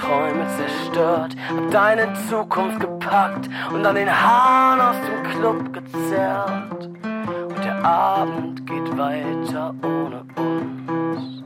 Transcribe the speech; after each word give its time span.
Träume 0.00 0.46
zerstört, 0.56 1.36
hab 1.48 1.70
deine 1.70 2.12
Zukunft 2.28 2.80
gepackt 2.80 3.48
und 3.72 3.84
an 3.84 3.96
den 3.96 4.08
Haaren 4.08 4.80
aus 4.80 4.96
dem 5.06 5.22
Club 5.32 5.72
gezerrt. 5.72 6.86
Und 6.86 7.64
der 7.64 7.84
Abend 7.84 8.66
geht 8.66 8.96
weiter 8.96 9.74
ohne 9.82 10.24
uns. 10.36 11.42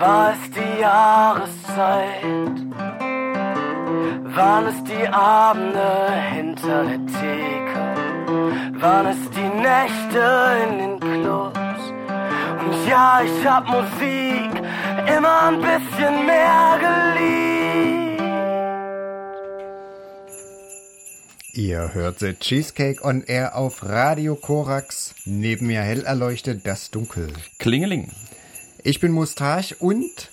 War 0.00 0.32
es 0.32 0.50
die 0.50 0.80
Jahreszeit? 0.80 2.24
Waren 4.36 4.66
es 4.66 4.84
die 4.84 5.08
Abende 5.08 6.10
hinter 6.32 6.84
der? 6.84 7.03
Waren 8.80 9.06
es 9.06 9.30
die 9.30 9.40
Nächte 9.40 10.24
in 10.64 10.78
den 10.78 11.00
Clubs? 11.00 11.80
Und 12.60 12.88
ja, 12.88 13.22
ich 13.22 13.46
hab 13.46 13.66
Musik 13.66 14.62
immer 15.16 15.42
ein 15.48 15.60
bisschen 15.60 16.26
mehr 16.26 16.78
geliebt. 16.80 17.64
Ihr 21.52 21.94
hört 21.94 22.18
The 22.18 22.34
Cheesecake 22.34 23.04
on 23.04 23.22
Air 23.22 23.54
auf 23.54 23.84
Radio 23.84 24.34
Korax. 24.34 25.14
Neben 25.24 25.68
mir 25.68 25.82
hell 25.82 26.04
erleuchtet 26.04 26.66
das 26.66 26.90
Dunkel. 26.90 27.28
Klingeling. 27.58 28.10
Ich 28.82 28.98
bin 28.98 29.12
Mustache 29.12 29.76
und 29.78 30.30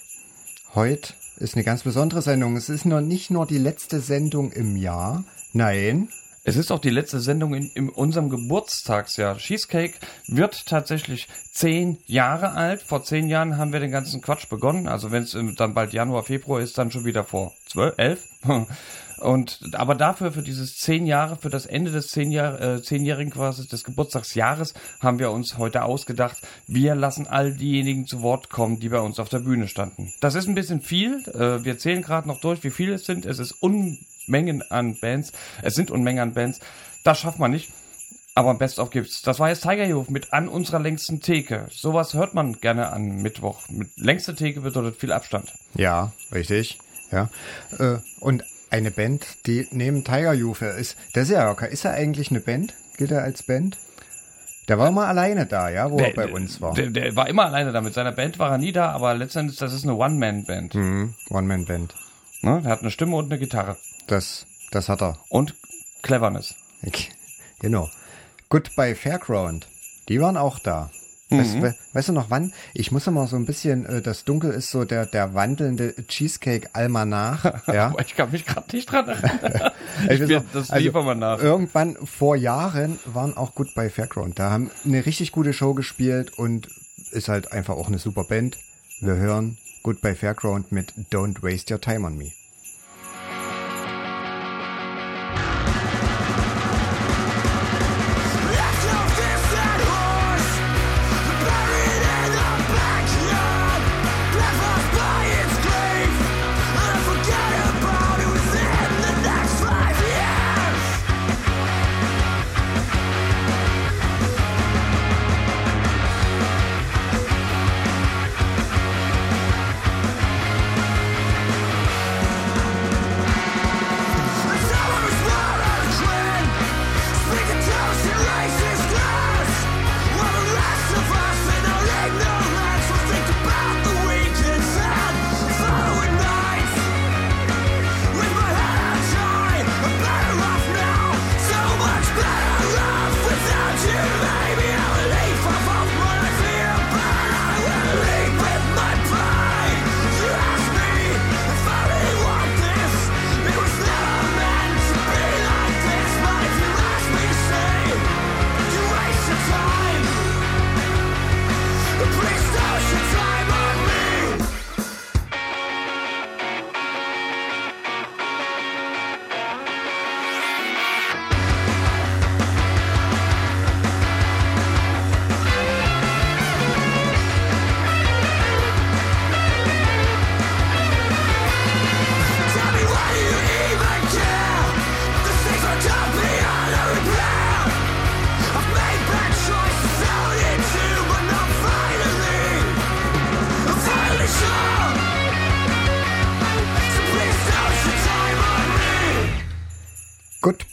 heute 0.74 1.14
ist 1.38 1.56
eine 1.56 1.64
ganz 1.64 1.84
besondere 1.84 2.22
Sendung. 2.24 2.58
Es 2.58 2.70
ist 2.70 2.86
noch 2.86 3.02
nicht 3.02 3.30
nur 3.30 3.46
die 3.46 3.60
letzte 3.60 4.00
Sendung 4.00 4.52
im 4.52 4.76
Jahr. 4.76 5.24
Nein, 5.54 6.10
Es 6.44 6.56
ist 6.56 6.72
auch 6.72 6.80
die 6.80 6.90
letzte 6.90 7.20
Sendung 7.20 7.54
in, 7.54 7.70
in 7.76 7.90
unserem 7.90 8.30
Geburtstagsjahr. 8.30 9.38
Cheesecake 9.38 9.94
wird 10.28 10.66
tatsächlich 10.66 11.28
zehn 11.52 12.00
Jahre 12.08 12.54
alt. 12.54 12.82
Vor 12.82 13.04
zehn 13.04 13.30
Jahren 13.30 13.58
haben 13.58 13.74
wir 13.74 13.80
den 13.80 13.92
ganzen 13.92 14.22
Quatsch 14.22 14.50
begonnen. 14.50 14.88
Also 14.88 15.12
wenn 15.12 15.24
es 15.24 15.38
dann 15.58 15.76
bald 15.76 15.94
Januar, 15.94 16.24
Februar 16.24 16.62
ist, 16.62 16.80
dann 16.80 16.90
schon 16.90 17.06
wieder 17.06 17.24
vor 17.26 17.54
zwölf, 17.68 17.94
elf. 17.98 18.28
Und 19.20 19.60
aber 19.74 19.94
dafür 19.94 20.32
für 20.32 20.42
dieses 20.42 20.78
zehn 20.78 21.06
Jahre, 21.06 21.38
für 21.38 21.52
das 21.52 21.68
Ende 21.68 21.92
des 21.92 22.08
zehn 22.08 22.32
Jahr, 22.32 22.60
äh, 22.60 22.82
zehnjährigen 22.82 23.32
quasi 23.32 23.68
des 23.68 23.84
Geburtstagsjahres 23.84 24.74
haben 25.00 25.20
wir 25.20 25.30
uns 25.30 25.60
heute 25.60 25.84
ausgedacht, 25.84 26.38
wir 26.66 26.96
lassen 26.96 27.28
all 27.28 27.54
diejenigen 27.54 28.08
zu 28.08 28.24
Wort 28.24 28.50
kommen, 28.50 28.80
die 28.80 28.90
bei 28.90 29.00
uns 29.00 29.20
auf 29.20 29.30
der 29.30 29.40
Bühne 29.40 29.68
standen. 29.68 30.12
Das 30.22 30.34
ist 30.34 30.48
ein 30.48 30.56
bisschen 30.56 30.82
viel. 30.82 31.24
Äh, 31.36 31.64
wir 31.64 31.78
zählen 31.78 32.02
gerade 32.02 32.28
noch 32.28 32.42
durch, 32.42 32.64
wie 32.64 32.72
viele 32.72 32.96
es 32.96 33.06
sind. 33.06 33.28
Es 33.28 33.38
ist 33.38 33.52
Unmengen 34.28 34.64
an 34.72 34.98
Bands. 35.00 35.32
Es 35.62 35.76
sind 35.76 35.92
Unmengen 35.92 36.22
an 36.22 36.34
Bands. 36.34 36.60
Das 37.04 37.20
schafft 37.20 37.40
man 37.40 37.52
nicht. 37.52 37.72
Aber 38.34 38.54
Best 38.54 38.80
of 38.80 38.92
gibt's. 38.92 39.22
Das 39.24 39.40
war 39.40 39.50
jetzt 39.50 39.64
Tiger 39.64 39.86
Youth 39.86 40.10
mit 40.10 40.32
an 40.32 40.48
unserer 40.48 40.80
längsten 40.80 41.20
Theke. 41.20 41.68
Sowas 41.70 42.14
hört 42.14 42.34
man 42.34 42.54
gerne 42.62 42.92
an 42.94 43.22
Mittwoch. 43.22 43.68
Mit 43.70 43.90
längste 43.98 44.36
Theke 44.36 44.62
bedeutet 44.62 44.98
viel 44.98 45.12
Abstand. 45.12 45.54
ja, 45.74 46.14
richtig. 46.32 46.80
Ja. 47.12 47.30
Äh, 47.78 47.98
und 48.22 48.46
eine 48.70 48.90
Band, 48.90 49.26
die 49.48 49.68
neben 49.72 50.06
Tiger 50.06 50.32
Youth 50.34 50.62
ist, 50.62 50.96
der 51.14 51.24
ist 51.24 51.30
ja 51.30 51.46
locker. 51.46 51.68
Ist 51.68 51.84
er 51.84 51.92
eigentlich 51.92 52.32
eine 52.32 52.40
Band? 52.40 52.74
Gilt 52.96 53.12
er 53.12 53.22
als 53.24 53.44
Band? 53.44 53.78
Der 54.70 54.80
war 54.80 54.92
mal 54.92 55.08
alleine 55.08 55.46
da, 55.46 55.70
ja, 55.70 55.92
wo 55.92 55.98
er 55.98 56.14
bei 56.14 56.32
uns 56.32 56.62
war. 56.62 56.74
Der, 56.76 56.90
der 56.90 57.14
war 57.18 57.28
immer 57.28 57.46
alleine 57.48 57.74
da. 57.74 57.82
Mit 57.82 57.94
seiner 57.94 58.14
Band 58.14 58.40
war 58.40 58.52
er 58.52 58.58
nie 58.58 58.72
da, 58.72 58.92
aber 58.92 59.14
letztendlich, 59.14 59.60
das 59.60 59.74
ist 59.74 59.84
eine 59.84 59.96
One-Man-Band. 59.96 60.76
Mhm. 60.76 61.16
One-Man-Band. 61.30 61.94
Ne? 62.44 62.62
Der 62.64 62.72
hat 62.72 62.80
eine 62.80 62.92
Stimme 62.92 63.18
und 63.18 63.26
eine 63.26 63.40
Gitarre. 63.40 63.76
Das, 64.08 64.46
das 64.72 64.90
hat 64.90 65.02
er. 65.02 65.18
Und 65.30 65.56
Cleverness. 66.02 66.56
Okay. 66.86 67.10
Genau. 67.60 67.90
Goodbye 68.50 68.96
Fairground. 68.96 69.68
Die 70.10 70.20
waren 70.20 70.38
auch 70.38 70.60
da. 70.60 70.90
Weißt, 71.30 71.56
Mhm. 71.56 71.62
we, 71.62 71.76
weißt 71.94 72.10
du 72.10 72.14
noch 72.14 72.30
wann? 72.30 72.52
Ich 72.74 72.92
muss 72.92 73.08
immer 73.08 73.26
so 73.28 73.38
ein 73.38 73.46
bisschen, 73.46 73.86
äh, 73.86 74.02
das 74.02 74.26
Dunkel 74.26 74.52
ist 74.52 74.70
so 74.70 74.84
der, 74.84 75.06
der 75.06 75.34
wandelnde 75.34 75.96
Cheesecake-Almanach. 76.08 77.68
Ja. 77.74 77.94
Ich 78.06 78.16
kann 78.16 78.32
mich 78.32 78.46
gerade 78.46 78.76
nicht 78.76 78.92
dran 78.92 79.08
erinnern. 79.08 79.72
Ich 80.10 80.20
will- 80.20 80.28
noch, 80.28 80.44
das 80.52 80.72
also 80.72 80.84
liefern 80.86 81.06
wir 81.06 81.16
nach. 81.16 81.40
Irgendwann 81.40 81.96
vor 82.06 82.36
Jahren 82.36 83.00
waren 83.06 83.38
auch 83.38 83.56
Goodbye 83.56 83.90
Fairground. 83.90 84.40
Da 84.40 84.50
haben 84.50 84.72
eine 84.84 85.06
richtig 85.06 85.32
gute 85.32 85.54
Show 85.54 85.74
gespielt 85.74 86.38
und 86.38 86.68
ist 87.12 87.30
halt 87.30 87.52
einfach 87.54 87.76
auch 87.76 87.88
eine 87.88 88.00
super 88.00 88.24
Band. 88.26 88.58
Wir 89.00 89.16
hören 89.16 89.58
Goodbye 89.84 90.16
Fairground 90.16 90.72
mit 90.74 90.94
Don't 91.12 91.42
Waste 91.44 91.74
Your 91.74 91.80
Time 91.82 92.06
on 92.08 92.18
Me. 92.18 92.32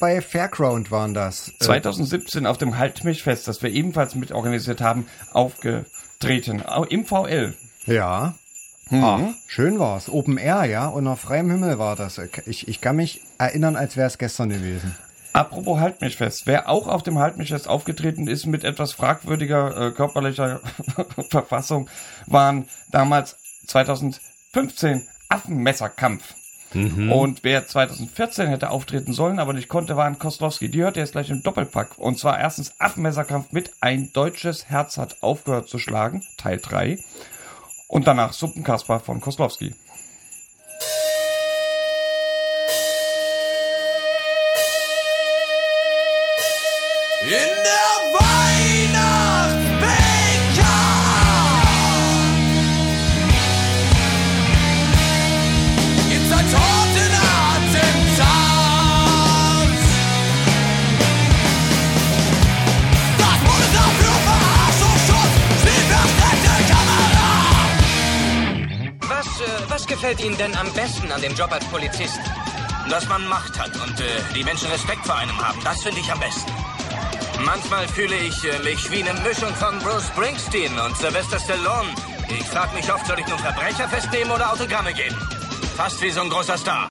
Goodbye 0.09 0.23
Fairground 0.23 0.91
waren 0.91 1.15
das. 1.15 1.49
Äh, 1.49 1.65
2017 1.65 2.47
auf 2.47 2.59
dem 2.59 2.79
Haltmilchfest, 2.79 3.47
das 3.49 3.63
wir 3.63 3.71
ebenfalls 3.71 4.15
mit 4.15 4.33
organisiert 4.33 4.81
haben, 4.81 5.07
aufgetreten. 5.33 6.65
Au- 6.67 6.85
Im 6.85 7.05
VL. 7.05 7.55
Ja. 7.87 8.35
Ach, 8.91 9.21
schön 9.47 9.79
war's. 9.79 10.09
Open 10.09 10.39
Air, 10.39 10.65
ja, 10.65 10.87
unter 10.87 11.17
freiem 11.17 11.51
Himmel 11.51 11.79
war 11.79 11.95
das. 11.95 12.19
Ich, 12.47 12.69
ich 12.69 12.81
kann 12.81 12.97
mich 12.97 13.21
erinnern, 13.39 13.77
als 13.77 13.97
wäre 13.99 14.07
es 14.07 14.17
gestern 14.17 14.49
gewesen. 14.49 14.97
Apropos 15.35 15.79
Haltmilchfest, 15.79 16.47
wer 16.47 16.71
auch 16.71 16.89
auf 16.89 17.03
dem 17.03 17.19
Haltmilchfest 17.19 17.69
aufgetreten 17.69 18.27
ist 18.29 18.47
mit 18.47 18.65
etwas 18.65 18.93
fragwürdiger 18.93 19.89
äh, 19.89 19.91
körperlicher 19.93 20.61
Verfassung, 21.31 21.91
waren 22.27 22.67
damals 22.91 23.37
2015 23.67 25.07
Affenmesserkampf. 25.29 26.35
Und 26.75 27.45
wer 27.45 27.67
2014 27.67 28.47
hätte 28.49 28.71
auftreten 28.71 29.13
sollen, 29.13 29.39
aber 29.39 29.55
nicht 29.55 29.69
konnte, 29.69 29.97
war 29.97 30.05
ein 30.05 30.19
Koslowski. 30.19 30.69
Die 30.69 30.83
hört 30.83 30.97
ihr 30.97 31.03
jetzt 31.03 31.13
gleich 31.13 31.31
im 31.31 31.43
Doppelpack. 31.43 31.99
Und 31.99 32.19
zwar 32.19 32.39
erstens 32.39 32.79
Affenmesserkampf 32.79 33.53
mit 33.53 33.73
Ein 33.81 34.13
deutsches 34.13 34.69
Herz 34.69 34.99
hat 34.99 35.23
aufgehört 35.23 35.69
zu 35.69 35.79
schlagen, 35.79 36.23
Teil 36.37 36.59
3. 36.59 36.99
Und 37.87 38.07
danach 38.07 38.35
Suppenkasper 38.35 39.01
von 39.01 39.21
Koslowski. 39.21 39.75
Gefällt 70.19 70.25
Ihnen 70.25 70.39
denn 70.39 70.57
am 70.57 70.73
besten 70.73 71.11
an 71.13 71.21
dem 71.21 71.35
Job 71.35 71.51
als 71.53 71.65
Polizist? 71.67 72.21
Dass 72.91 73.09
man 73.09 73.27
Macht 73.29 73.59
hat 73.59 73.75
und 73.77 74.01
äh, 74.01 74.05
die 74.35 74.45
Menschen 74.45 74.69
Respekt 74.71 75.05
vor 75.05 75.17
einem 75.17 75.37
haben, 75.39 75.59
das 75.65 75.83
finde 75.83 76.01
ich 76.01 76.11
am 76.11 76.19
besten. 76.21 76.51
Manchmal 77.45 77.87
fühle 77.89 78.17
ich 78.17 78.45
äh, 78.45 78.59
mich 78.61 78.91
wie 78.91 79.03
eine 79.03 79.19
Mischung 79.21 79.55
von 79.55 79.79
Bruce 79.81 80.07
Springsteen 80.09 80.79
und 80.79 80.97
Sylvester 80.97 81.39
Stallone. 81.39 81.89
Ich 82.29 82.47
frage 82.47 82.75
mich 82.75 82.93
oft, 82.93 83.07
soll 83.07 83.19
ich 83.21 83.27
nun 83.27 83.39
Verbrecher 83.39 83.89
festnehmen 83.89 84.31
oder 84.31 84.53
Autogramme 84.53 84.93
geben? 84.93 85.17
Fast 85.77 86.01
wie 86.03 86.11
so 86.11 86.23
ein 86.23 86.31
großer 86.31 86.57
Star. 86.57 86.88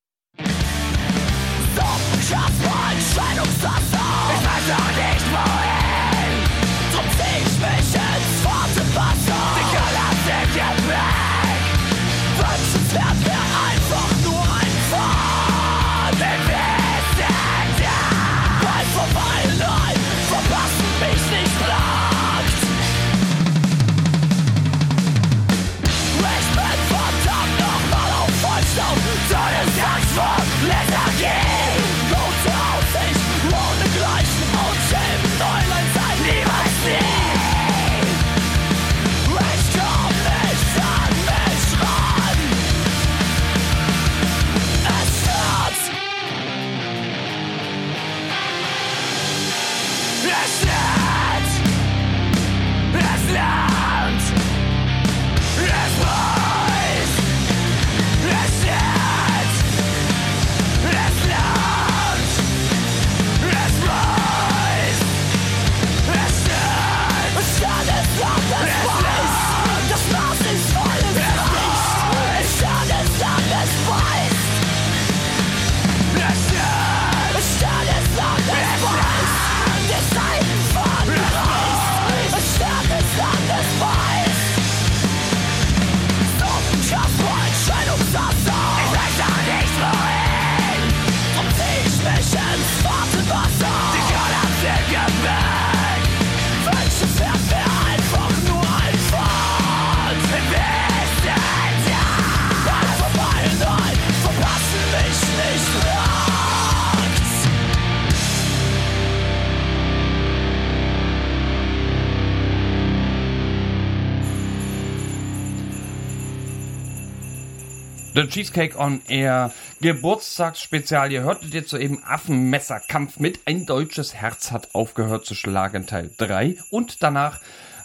Cheesecake 118.38 118.77
on 118.77 119.01
Air 119.08 119.51
Geburtstagsspezial. 119.82 121.12
Ihr 121.12 121.24
hörtet 121.24 121.56
jetzt 121.56 121.72
soeben 121.72 122.03
Affenmesserkampf 122.03 123.17
mit 123.17 123.39
Ein 123.48 123.65
deutsches 123.65 124.13
Herz 124.13 124.51
hat 124.51 124.75
aufgehört 124.75 125.25
zu 125.25 125.34
schlagen, 125.34 125.88
Teil 125.88 126.12
3. 126.17 126.56
Und 126.70 127.01
danach 127.01 127.39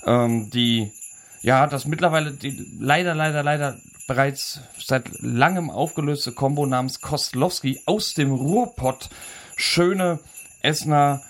ähm, 0.05 0.51
die, 0.51 0.93
ja, 1.41 1.67
das 1.67 1.87
mittlerweile 1.87 2.33
die 2.33 2.71
leider, 2.79 3.15
leider, 3.15 3.43
leider 3.43 3.79
bereits 4.07 4.61
seit 4.79 5.09
langem 5.21 5.71
aufgelöste 5.71 6.33
Combo 6.33 6.67
namens 6.67 7.01
Koslowski 7.01 7.81
aus 7.87 8.13
dem 8.13 8.31
Ruhrpott. 8.31 9.09
Schöne 9.57 10.19
Essener 10.61 11.23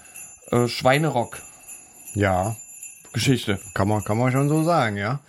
äh, 0.50 0.66
Schweinerock-Geschichte. 0.66 3.52
Ja, 3.52 3.58
kann 3.72 3.86
man, 3.86 4.02
kann 4.02 4.18
man 4.18 4.32
schon 4.32 4.48
so 4.48 4.64
sagen, 4.64 4.96
ja. 4.96 5.20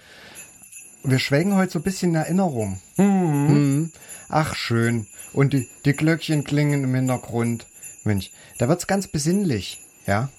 Wir 1.04 1.20
schwelgen 1.20 1.56
heute 1.56 1.74
so 1.74 1.78
ein 1.78 1.84
bisschen 1.84 2.10
in 2.10 2.16
Erinnerung. 2.16 2.82
Mhm. 2.98 3.92
Ach, 4.30 4.56
schön. 4.56 5.08
Und 5.34 5.54
die, 5.54 5.68
die 5.86 5.94
Glöckchen 5.94 6.44
klingen 6.44 6.84
im 6.84 6.96
Hintergrund. 6.96 7.66
Mensch, 8.04 8.32
da 8.58 8.68
wird's 8.68 8.88
ganz 8.88 9.08
besinnlich, 9.08 9.80
ja. 10.06 10.30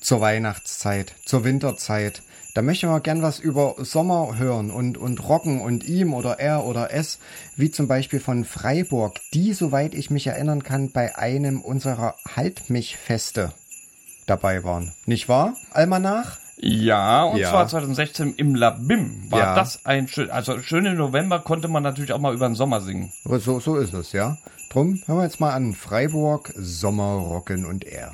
Zur 0.00 0.20
Weihnachtszeit, 0.20 1.14
zur 1.24 1.44
Winterzeit. 1.44 2.22
Da 2.54 2.62
möchten 2.62 2.88
wir 2.88 3.00
gern 3.00 3.22
was 3.22 3.40
über 3.40 3.74
Sommer 3.78 4.38
hören 4.38 4.70
und, 4.70 4.96
und 4.96 5.28
rocken 5.28 5.60
und 5.60 5.82
ihm 5.84 6.14
oder 6.14 6.38
er 6.38 6.64
oder 6.64 6.92
es, 6.92 7.18
wie 7.56 7.70
zum 7.70 7.88
Beispiel 7.88 8.20
von 8.20 8.44
Freiburg, 8.44 9.20
die, 9.32 9.52
soweit 9.52 9.92
ich 9.94 10.10
mich 10.10 10.28
erinnern 10.28 10.62
kann, 10.62 10.92
bei 10.92 11.16
einem 11.16 11.60
unserer 11.60 12.14
Halt 12.36 12.70
mich 12.70 12.96
Feste 12.96 13.52
dabei 14.26 14.62
waren. 14.62 14.92
Nicht 15.06 15.28
wahr, 15.28 15.56
Almanach? 15.70 16.38
Ja, 16.56 17.24
und 17.24 17.38
Ja. 17.38 17.50
zwar 17.50 17.66
2016 17.68 18.34
im 18.36 18.54
Labim 18.54 19.24
war 19.30 19.38
Ja. 19.38 19.54
das 19.54 19.84
ein 19.84 20.08
schön, 20.08 20.30
also 20.30 20.60
schön 20.60 20.86
im 20.86 20.96
November 20.96 21.40
konnte 21.40 21.68
man 21.68 21.82
natürlich 21.82 22.12
auch 22.12 22.20
mal 22.20 22.32
über 22.34 22.46
den 22.48 22.54
Sommer 22.54 22.80
singen. 22.80 23.12
So, 23.24 23.60
so 23.60 23.76
ist 23.76 23.92
es, 23.92 24.12
ja. 24.12 24.36
Drum 24.70 25.00
hören 25.06 25.18
wir 25.18 25.24
jetzt 25.24 25.40
mal 25.40 25.52
an. 25.52 25.74
Freiburg, 25.74 26.52
Sommer, 26.56 27.14
Rocken 27.14 27.64
und 27.64 27.84
Er. 27.84 28.12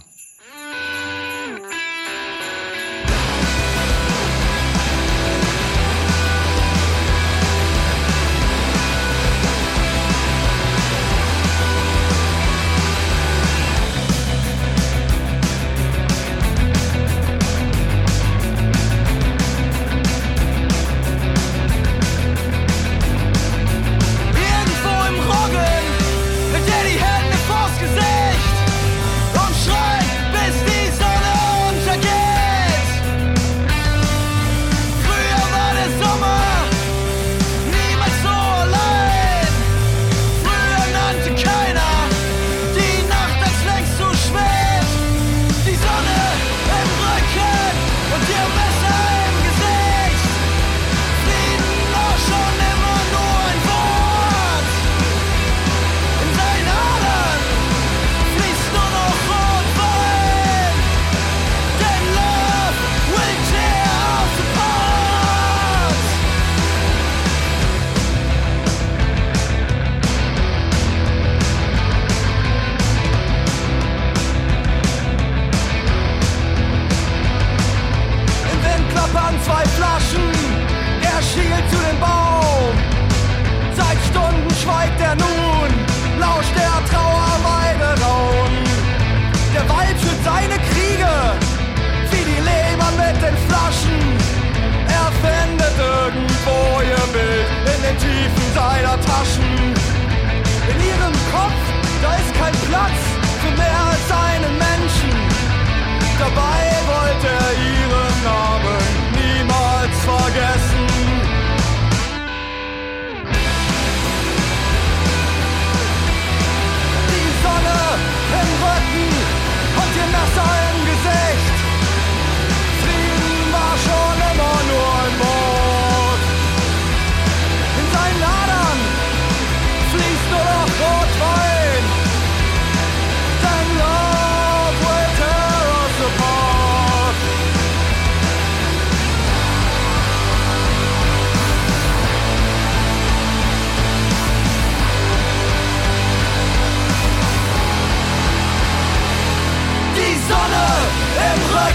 Dabei 106.21 106.63
wollte 106.87 107.33
ihren 107.65 108.25
Namen 108.25 108.50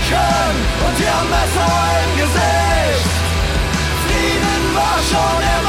Rücken 0.05 0.55
und 0.85 0.99
ihr 0.99 1.21
Messer 1.29 1.73
im 2.03 2.11
Gesicht. 2.17 3.09
Frieden 4.05 4.75
war 4.75 4.99
schon 5.09 5.41
immer 5.41 5.64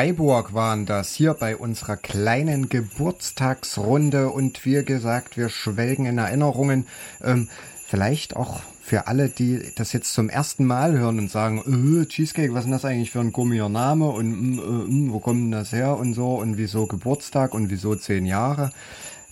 Freiburg 0.00 0.54
waren 0.54 0.86
das 0.86 1.12
hier 1.12 1.34
bei 1.34 1.54
unserer 1.54 1.98
kleinen 1.98 2.70
Geburtstagsrunde 2.70 4.30
und 4.30 4.64
wie 4.64 4.82
gesagt, 4.82 5.36
wir 5.36 5.50
schwelgen 5.50 6.06
in 6.06 6.16
Erinnerungen. 6.16 6.86
Ähm, 7.22 7.50
vielleicht 7.86 8.34
auch 8.34 8.60
für 8.80 9.08
alle, 9.08 9.28
die 9.28 9.60
das 9.76 9.92
jetzt 9.92 10.14
zum 10.14 10.30
ersten 10.30 10.64
Mal 10.64 10.98
hören 10.98 11.18
und 11.18 11.30
sagen, 11.30 12.00
äh, 12.00 12.06
Cheesecake, 12.06 12.54
was 12.54 12.64
ist 12.64 12.70
das 12.70 12.86
eigentlich 12.86 13.10
für 13.10 13.20
ein 13.20 13.34
komischer 13.34 13.68
Name 13.68 14.08
und 14.08 14.30
mm, 14.30 14.58
äh, 14.58 14.62
mm, 14.62 15.12
wo 15.12 15.18
kommt 15.18 15.40
denn 15.40 15.50
das 15.50 15.70
her 15.70 15.98
und 15.98 16.14
so 16.14 16.36
und 16.36 16.56
wieso 16.56 16.86
Geburtstag 16.86 17.52
und 17.52 17.68
wieso 17.68 17.94
zehn 17.94 18.24
Jahre. 18.24 18.72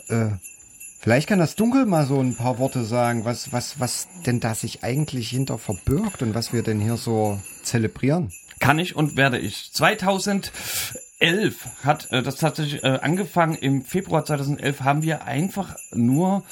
Äh, 0.08 0.32
Vielleicht 1.00 1.28
kann 1.28 1.38
das 1.38 1.54
Dunkel 1.54 1.86
mal 1.86 2.04
so 2.06 2.20
ein 2.20 2.34
paar 2.34 2.58
Worte 2.58 2.84
sagen, 2.84 3.24
was, 3.24 3.52
was, 3.52 3.78
was 3.78 4.08
denn 4.26 4.40
da 4.40 4.54
sich 4.54 4.82
eigentlich 4.82 5.30
hinter 5.30 5.56
verbirgt 5.56 6.22
und 6.22 6.34
was 6.34 6.52
wir 6.52 6.62
denn 6.62 6.80
hier 6.80 6.96
so 6.96 7.38
zelebrieren. 7.62 8.32
Kann 8.60 8.78
ich 8.78 8.96
und 8.96 9.16
werde 9.16 9.38
ich. 9.38 9.72
2011 9.72 10.52
hat 11.84 12.10
äh, 12.12 12.22
das 12.22 12.36
tatsächlich 12.36 12.82
äh, 12.82 12.98
angefangen. 13.02 13.54
Im 13.54 13.84
Februar 13.84 14.24
2011 14.24 14.80
haben 14.80 15.02
wir 15.02 15.24
einfach 15.24 15.76
nur 15.92 16.44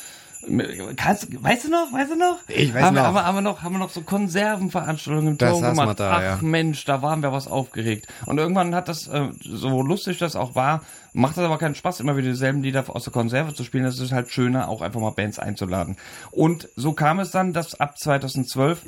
Kannst, 0.97 1.43
weißt 1.43 1.65
du 1.65 1.71
noch, 1.71 1.93
weißt 1.93 2.13
du 2.13 2.17
noch? 2.17 2.39
Ich 2.47 2.73
weiß 2.73 2.83
haben, 2.85 2.95
noch. 2.95 3.03
Haben, 3.03 3.15
wir, 3.15 3.25
haben 3.25 3.37
wir 3.37 3.43
noch. 3.43 3.63
Haben 3.63 3.75
wir 3.75 3.79
noch 3.79 3.91
so 3.91 4.03
Konservenveranstaltungen 4.03 5.33
im 5.33 5.39
Das 5.39 5.51
Turm 5.51 5.63
gemacht? 5.63 5.99
da, 5.99 6.13
Ach 6.13 6.23
ja. 6.23 6.39
Mensch, 6.41 6.85
da 6.85 7.03
waren 7.03 7.23
wir 7.23 7.33
was 7.33 7.49
aufgeregt. 7.49 8.07
Und 8.27 8.39
irgendwann 8.39 8.75
hat 8.75 8.89
das, 8.89 9.09
äh, 9.09 9.29
so 9.41 9.83
lustig 9.83 10.19
das 10.19 10.37
auch 10.37 10.55
war, 10.55 10.83
macht 11.13 11.37
das 11.37 11.45
aber 11.45 11.59
keinen 11.59 11.75
Spaß, 11.75 12.01
immer 12.01 12.17
wieder 12.17 12.29
dieselben 12.29 12.63
Lieder 12.63 12.85
aus 12.89 13.05
der 13.05 13.13
Konserve 13.13 13.55
zu 13.55 13.65
spielen. 13.65 13.85
Es 13.87 13.99
ist 13.99 14.13
halt 14.13 14.31
schöner, 14.31 14.69
auch 14.69 14.83
einfach 14.83 15.01
mal 15.01 15.11
Bands 15.11 15.39
einzuladen. 15.39 15.97
Und 16.31 16.69
so 16.77 16.93
kam 16.93 17.19
es 17.19 17.33
dann, 17.33 17.53
dass 17.53 17.81
ab 17.81 17.99
2012 17.99 18.83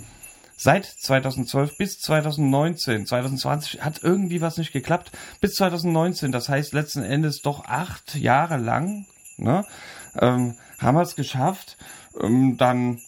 Seit 0.60 0.86
2012 0.86 1.78
bis 1.78 2.00
2019, 2.00 3.06
2020 3.06 3.80
hat 3.80 4.02
irgendwie 4.02 4.40
was 4.40 4.58
nicht 4.58 4.72
geklappt. 4.72 5.12
Bis 5.40 5.54
2019, 5.54 6.32
das 6.32 6.48
heißt 6.48 6.74
letzten 6.74 7.04
Endes 7.04 7.42
doch 7.42 7.64
acht 7.66 8.16
Jahre 8.16 8.56
lang, 8.56 9.06
ne, 9.36 9.64
ähm, 10.20 10.56
haben 10.80 10.96
wir 10.96 11.02
es 11.02 11.14
geschafft, 11.14 11.76
ähm, 12.20 12.56
dann 12.56 12.98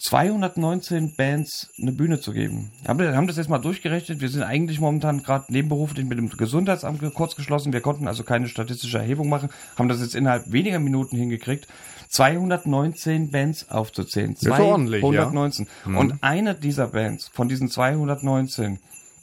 219 0.00 1.14
Bands 1.14 1.70
eine 1.78 1.92
Bühne 1.92 2.20
zu 2.20 2.32
geben. 2.32 2.72
Wir 2.82 3.14
haben 3.14 3.26
das 3.26 3.36
jetzt 3.36 3.50
mal 3.50 3.58
durchgerechnet. 3.58 4.22
Wir 4.22 4.30
sind 4.30 4.42
eigentlich 4.42 4.80
momentan 4.80 5.22
gerade 5.22 5.52
nebenberuflich 5.52 6.06
mit 6.06 6.16
dem 6.16 6.30
Gesundheitsamt 6.30 7.02
kurz 7.12 7.36
geschlossen. 7.36 7.74
Wir 7.74 7.82
konnten 7.82 8.08
also 8.08 8.24
keine 8.24 8.48
statistische 8.48 8.98
Erhebung 8.98 9.28
machen, 9.28 9.50
haben 9.76 9.90
das 9.90 10.00
jetzt 10.00 10.14
innerhalb 10.14 10.50
weniger 10.50 10.78
Minuten 10.78 11.18
hingekriegt, 11.18 11.68
219 12.12 13.30
Bands 13.30 13.70
aufzuzählen. 13.70 14.34
ist 14.34 14.46
ordentlich, 14.46 15.02
ja. 15.02 15.30
219. 15.30 15.66
Und 15.96 16.22
eine 16.22 16.54
dieser 16.54 16.88
Bands, 16.88 17.28
von 17.32 17.48
diesen 17.48 17.70
219, 17.70 18.78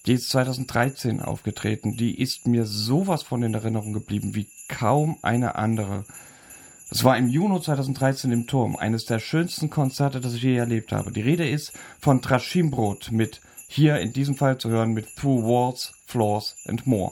die 0.07 0.13
ist 0.13 0.29
2013 0.29 1.21
aufgetreten, 1.21 1.95
die 1.97 2.19
ist 2.19 2.47
mir 2.47 2.65
sowas 2.65 3.21
von 3.21 3.43
in 3.43 3.53
Erinnerung 3.53 3.93
geblieben 3.93 4.33
wie 4.33 4.47
kaum 4.67 5.17
eine 5.21 5.55
andere. 5.55 6.03
Es 6.89 7.03
war 7.03 7.15
im 7.15 7.27
Juni 7.27 7.61
2013 7.61 8.31
im 8.31 8.47
Turm, 8.47 8.75
eines 8.75 9.05
der 9.05 9.19
schönsten 9.19 9.69
Konzerte, 9.69 10.19
das 10.19 10.33
ich 10.33 10.41
je 10.41 10.55
erlebt 10.55 10.91
habe. 10.91 11.11
Die 11.11 11.21
Rede 11.21 11.47
ist 11.47 11.73
von 11.99 12.23
Trashimbrot 12.23 13.11
mit, 13.11 13.41
hier 13.67 13.99
in 13.99 14.13
diesem 14.13 14.35
Fall 14.35 14.57
zu 14.57 14.69
hören, 14.69 14.93
mit 14.93 15.15
Through 15.15 15.43
Walls, 15.43 15.93
Floors 16.07 16.55
and 16.65 16.87
More. 16.87 17.11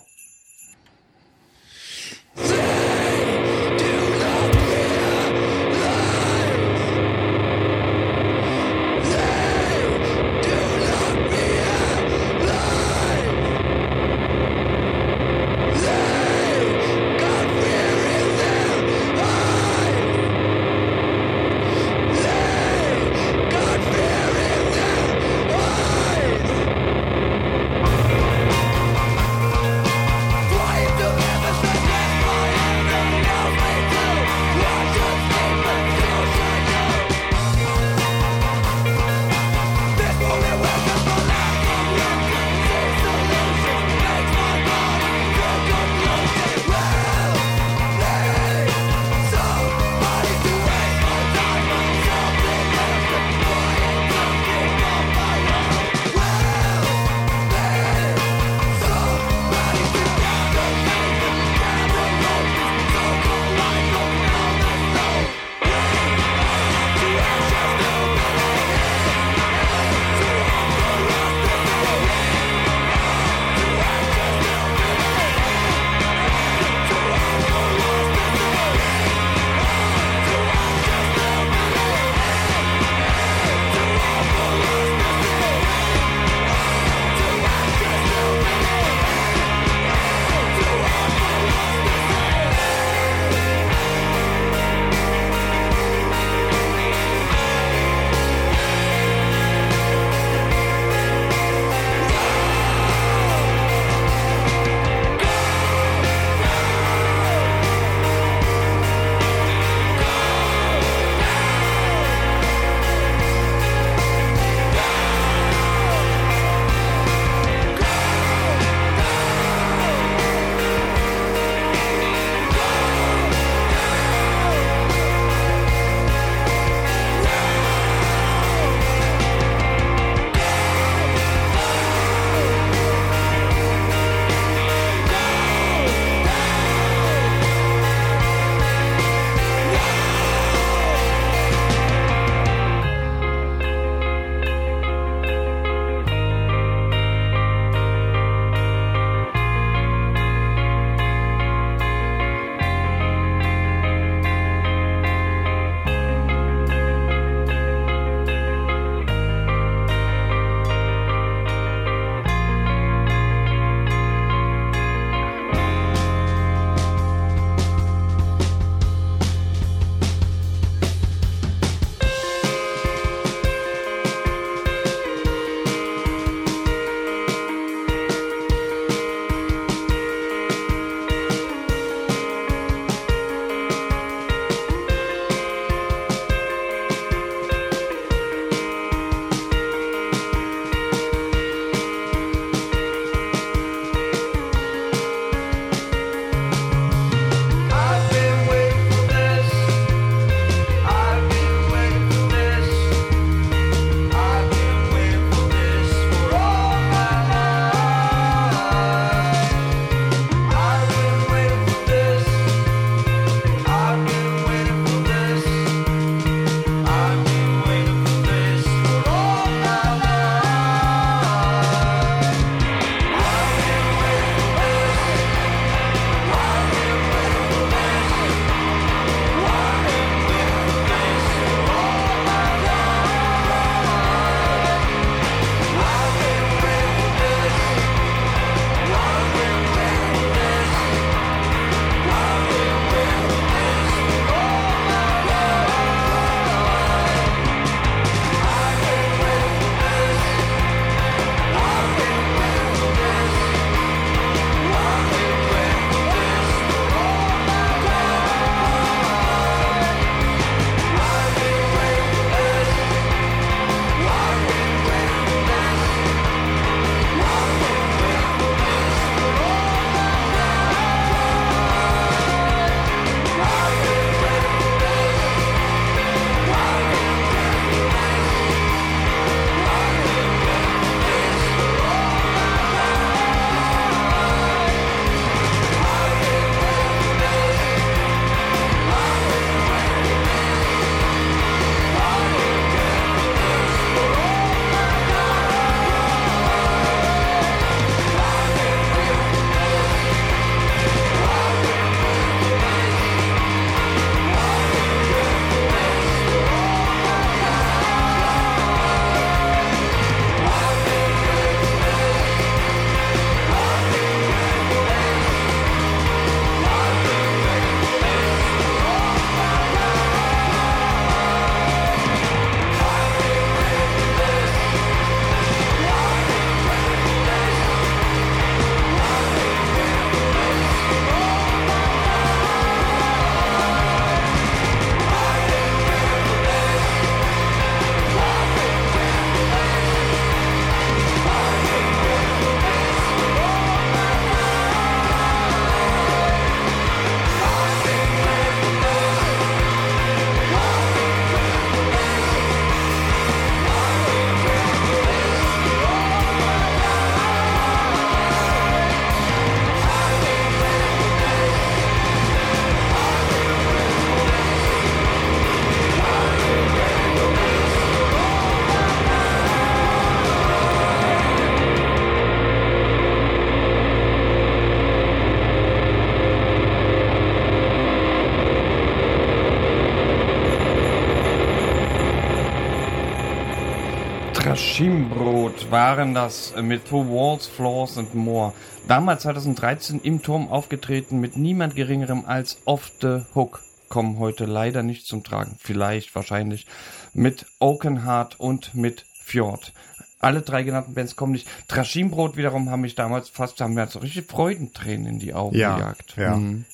Waren 385.71 386.13
das 386.13 386.51
äh, 386.55 386.61
mit 386.61 386.85
Two 386.85 387.05
Walls, 387.09 387.47
Floors 387.47 387.97
and 387.97 388.13
More. 388.15 388.53
Damals 388.87 389.23
2013 389.23 390.01
im 390.01 390.21
Turm 390.21 390.47
aufgetreten 390.49 391.19
mit 391.19 391.35
niemand 391.37 391.75
geringerem 391.75 392.25
als 392.25 392.57
Off 392.65 392.91
the 393.01 393.21
Hook. 393.35 393.61
Kommen 393.89 394.19
heute 394.19 394.45
leider 394.45 394.83
nicht 394.83 395.05
zum 395.05 395.23
Tragen. 395.23 395.55
Vielleicht, 395.59 396.13
wahrscheinlich. 396.15 396.67
Mit 397.13 397.45
Oakenheart 397.59 398.39
und 398.39 398.75
mit 398.75 399.05
Fjord. 399.23 399.73
Alle 400.19 400.41
drei 400.41 400.63
genannten 400.63 400.93
Bands 400.93 401.15
kommen 401.15 401.33
nicht. 401.33 401.47
Trashimbrot 401.67 402.37
wiederum 402.37 402.69
haben 402.69 402.81
mich 402.81 402.95
damals 402.95 403.29
fast, 403.29 403.61
haben 403.61 403.75
mir 403.75 403.87
so 403.87 403.99
richtig 403.99 404.25
Freudentränen 404.29 405.05
in 405.05 405.19
die 405.19 405.33
Augen 405.33 405.55
Ja, 405.55 405.75
gejagt. 405.75 406.15
ja. 406.17 406.35
Mhm. 406.35 406.65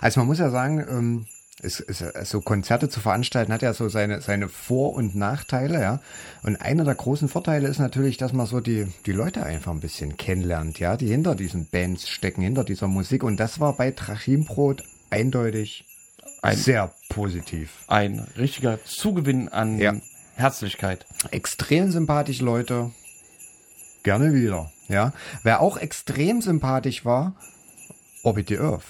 Also 0.00 0.20
man 0.20 0.26
muss 0.26 0.38
ja 0.38 0.50
sagen, 0.50 0.78
ähm, 0.88 1.26
es, 1.62 1.80
es, 1.80 2.04
so 2.30 2.40
Konzerte 2.40 2.88
zu 2.88 3.00
veranstalten 3.00 3.52
hat 3.52 3.62
ja 3.62 3.72
so 3.74 3.88
seine, 3.88 4.20
seine 4.20 4.48
Vor- 4.48 4.94
und 4.94 5.14
Nachteile, 5.16 5.80
ja. 5.80 6.00
Und 6.42 6.56
einer 6.56 6.84
der 6.84 6.94
großen 6.94 7.28
Vorteile 7.28 7.68
ist 7.68 7.78
natürlich, 7.78 8.16
dass 8.16 8.32
man 8.32 8.46
so 8.46 8.60
die, 8.60 8.86
die 9.06 9.12
Leute 9.12 9.42
einfach 9.42 9.72
ein 9.72 9.80
bisschen 9.80 10.16
kennenlernt, 10.16 10.78
ja, 10.78 10.96
die 10.96 11.08
hinter 11.08 11.34
diesen 11.34 11.66
Bands 11.66 12.08
stecken, 12.08 12.42
hinter 12.42 12.64
dieser 12.64 12.86
Musik. 12.88 13.22
Und 13.24 13.38
das 13.38 13.58
war 13.60 13.72
bei 13.74 13.90
Trachimbrot 13.90 14.84
eindeutig 15.10 15.84
Ein- 16.42 16.56
sehr 16.56 16.92
positiv. 17.08 17.70
Ein 17.88 18.20
richtiger 18.36 18.78
Zugewinn 18.84 19.48
an 19.48 19.78
Ja. 19.78 19.94
Herzlichkeit. 20.36 21.06
Extrem 21.32 21.90
sympathische 21.90 22.44
Leute. 22.44 22.92
Gerne 24.04 24.32
wieder, 24.32 24.70
ja. 24.88 25.12
Wer 25.42 25.60
auch 25.60 25.76
extrem 25.76 26.40
sympathisch 26.40 27.04
war, 27.04 27.34
Orbit 28.22 28.48
the 28.48 28.58
Earth. 28.58 28.84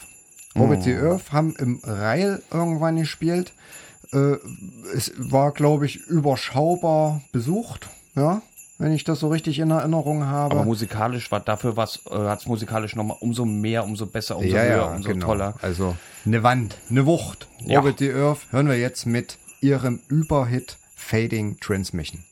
Orbit 0.55 0.83
the 0.83 0.95
Earth 0.95 1.33
haben 1.33 1.55
im 1.57 1.81
Rail 1.85 2.43
irgendwann 2.51 2.97
gespielt. 2.97 3.53
Äh, 4.13 4.37
es 4.95 5.13
war, 5.17 5.53
glaube 5.53 5.87
ich, 5.87 5.97
überschaubar 6.07 7.21
besucht, 7.33 7.89
ja, 8.15 8.43
wenn 8.79 8.93
ich 8.93 9.05
das 9.05 9.21
so 9.21 9.29
richtig 9.29 9.59
in 9.59 9.71
Erinnerung 9.71 10.25
habe. 10.25 10.57
Aber 10.57 10.65
musikalisch 10.65 11.31
war 11.31 11.41
dafür 11.41 11.77
was, 11.77 12.01
äh, 12.11 12.15
hat 12.15 12.41
es 12.41 12.47
musikalisch 12.47 12.97
nochmal 12.97 13.19
umso 13.21 13.45
mehr, 13.45 13.85
umso 13.85 14.07
besser, 14.07 14.39
umso 14.39 14.55
ja, 14.55 14.63
höher, 14.63 14.77
ja, 14.77 14.95
umso 14.95 15.09
genau. 15.11 15.27
toller. 15.27 15.55
Also 15.61 15.97
eine 16.25 16.43
Wand, 16.43 16.79
eine 16.91 17.07
Wucht. 17.07 17.49
Ja. 17.61 17.81
Orbit 17.81 17.99
the 17.99 18.13
Earth 18.13 18.47
hören 18.51 18.69
wir 18.69 18.79
jetzt 18.79 19.05
mit 19.07 19.39
ihrem 19.61 20.01
Überhit 20.09 20.79
Fading 20.97 21.59
Transmission. 21.61 22.25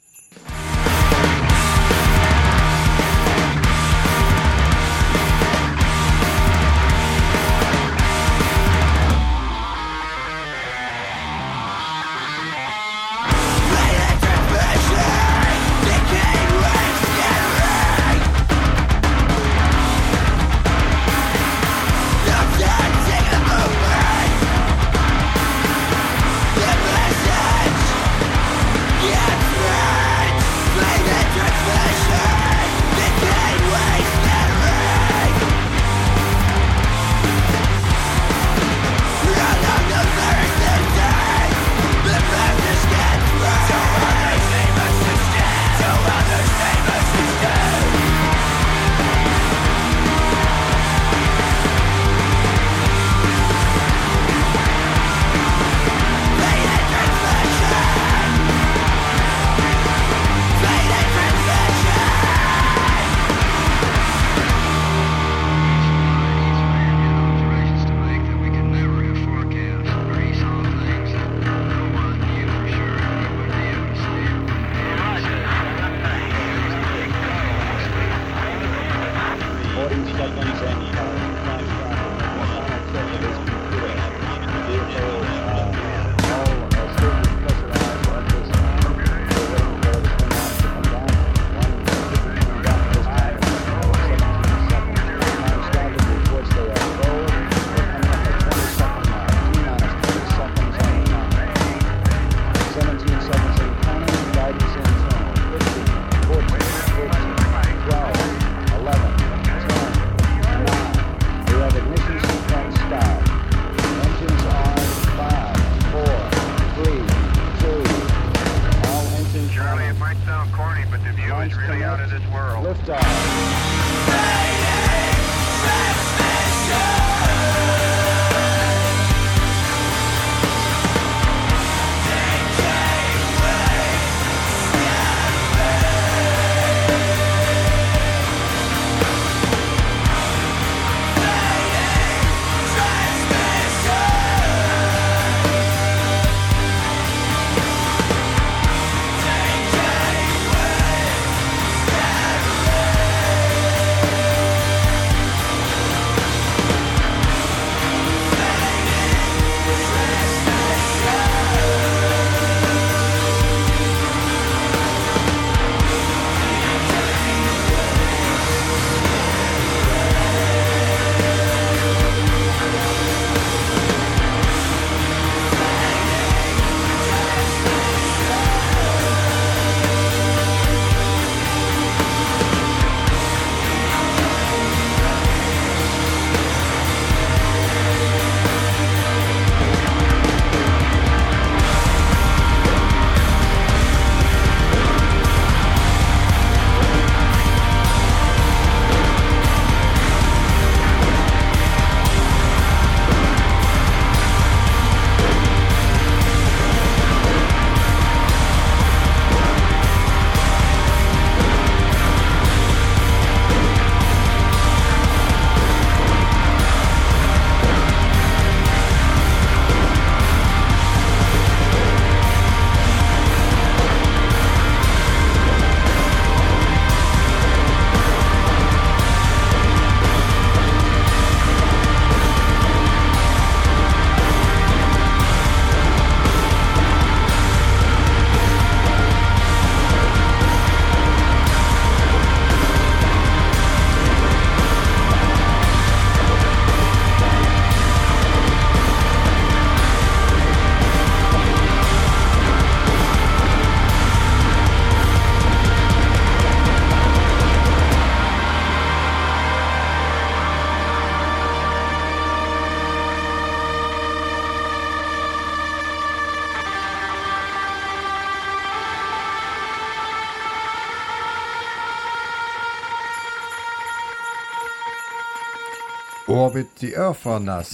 Orbit 276.46 276.78
the 276.78 276.96
Earth 276.96 277.24
war. 277.24 277.64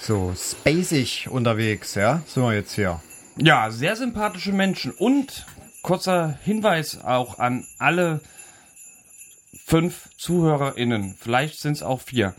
So 0.00 0.32
spacig 0.34 1.28
unterwegs, 1.28 1.94
ja? 1.94 2.22
Sind 2.26 2.42
wir 2.42 2.54
jetzt 2.54 2.72
hier. 2.72 3.02
Ja, 3.36 3.70
sehr 3.70 3.96
sympathische 3.96 4.52
Menschen 4.52 4.92
und 4.92 5.44
kurzer 5.82 6.38
Hinweis 6.42 7.04
auch 7.04 7.38
an 7.38 7.66
alle 7.78 8.22
fünf 9.66 10.08
ZuhörerInnen. 10.16 11.16
Vielleicht 11.20 11.60
sind 11.60 11.72
es 11.72 11.82
auch 11.82 12.00
vier. 12.00 12.34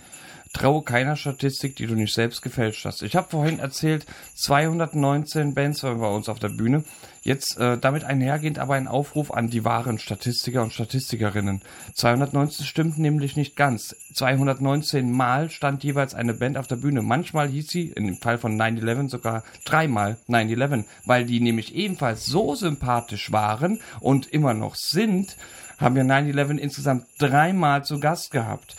Traue 0.55 0.83
keiner 0.83 1.17
Statistik, 1.17 1.75
die 1.75 1.85
du 1.85 1.95
nicht 1.95 2.13
selbst 2.13 2.41
gefälscht 2.41 2.85
hast. 2.85 3.01
Ich 3.01 3.17
habe 3.17 3.27
vorhin 3.29 3.59
erzählt, 3.59 4.05
219 4.35 5.53
Bands 5.53 5.83
waren 5.83 5.99
bei 5.99 6.07
uns 6.07 6.29
auf 6.29 6.39
der 6.39 6.47
Bühne. 6.47 6.85
Jetzt 7.23 7.57
äh, 7.57 7.77
damit 7.77 8.05
einhergehend 8.05 8.57
aber 8.59 8.75
ein 8.75 8.87
Aufruf 8.87 9.31
an 9.31 9.49
die 9.49 9.65
wahren 9.65 9.99
Statistiker 9.99 10.63
und 10.63 10.71
Statistikerinnen. 10.71 11.61
219 11.95 12.65
stimmt 12.65 12.97
nämlich 12.97 13.35
nicht 13.35 13.57
ganz. 13.57 13.97
219 14.13 15.11
Mal 15.11 15.49
stand 15.49 15.83
jeweils 15.83 16.15
eine 16.15 16.33
Band 16.33 16.57
auf 16.57 16.67
der 16.67 16.77
Bühne. 16.77 17.01
Manchmal 17.01 17.49
hieß 17.49 17.67
sie, 17.67 17.89
im 17.89 18.15
Fall 18.15 18.37
von 18.37 18.57
9-11 18.57 19.09
sogar 19.09 19.43
dreimal 19.65 20.15
9-11, 20.29 20.85
weil 21.03 21.25
die 21.25 21.41
nämlich 21.41 21.75
ebenfalls 21.75 22.25
so 22.27 22.55
sympathisch 22.55 23.33
waren 23.33 23.81
und 23.99 24.27
immer 24.27 24.53
noch 24.53 24.75
sind, 24.75 25.35
haben 25.79 25.95
wir 25.95 26.03
9-11 26.03 26.59
insgesamt 26.59 27.07
dreimal 27.19 27.83
zu 27.83 27.99
Gast 27.99 28.31
gehabt. 28.31 28.77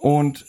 Und 0.00 0.46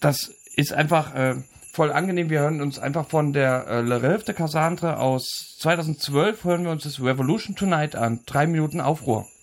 das 0.00 0.32
ist 0.56 0.72
einfach 0.72 1.14
äh, 1.14 1.36
voll 1.72 1.92
angenehm. 1.92 2.30
Wir 2.30 2.40
hören 2.40 2.60
uns 2.60 2.78
einfach 2.78 3.08
von 3.08 3.32
der 3.32 3.66
äh, 3.68 3.80
Le 3.80 3.96
Rêve 3.96 4.24
de 4.24 4.34
Cassandre 4.34 4.98
aus 4.98 5.56
2012 5.58 6.44
hören 6.44 6.64
wir 6.64 6.70
uns 6.70 6.84
das 6.84 7.02
Revolution 7.02 7.56
Tonight 7.56 7.96
an. 7.96 8.20
Drei 8.26 8.46
Minuten 8.46 8.80
Aufruhr.– 8.80 9.26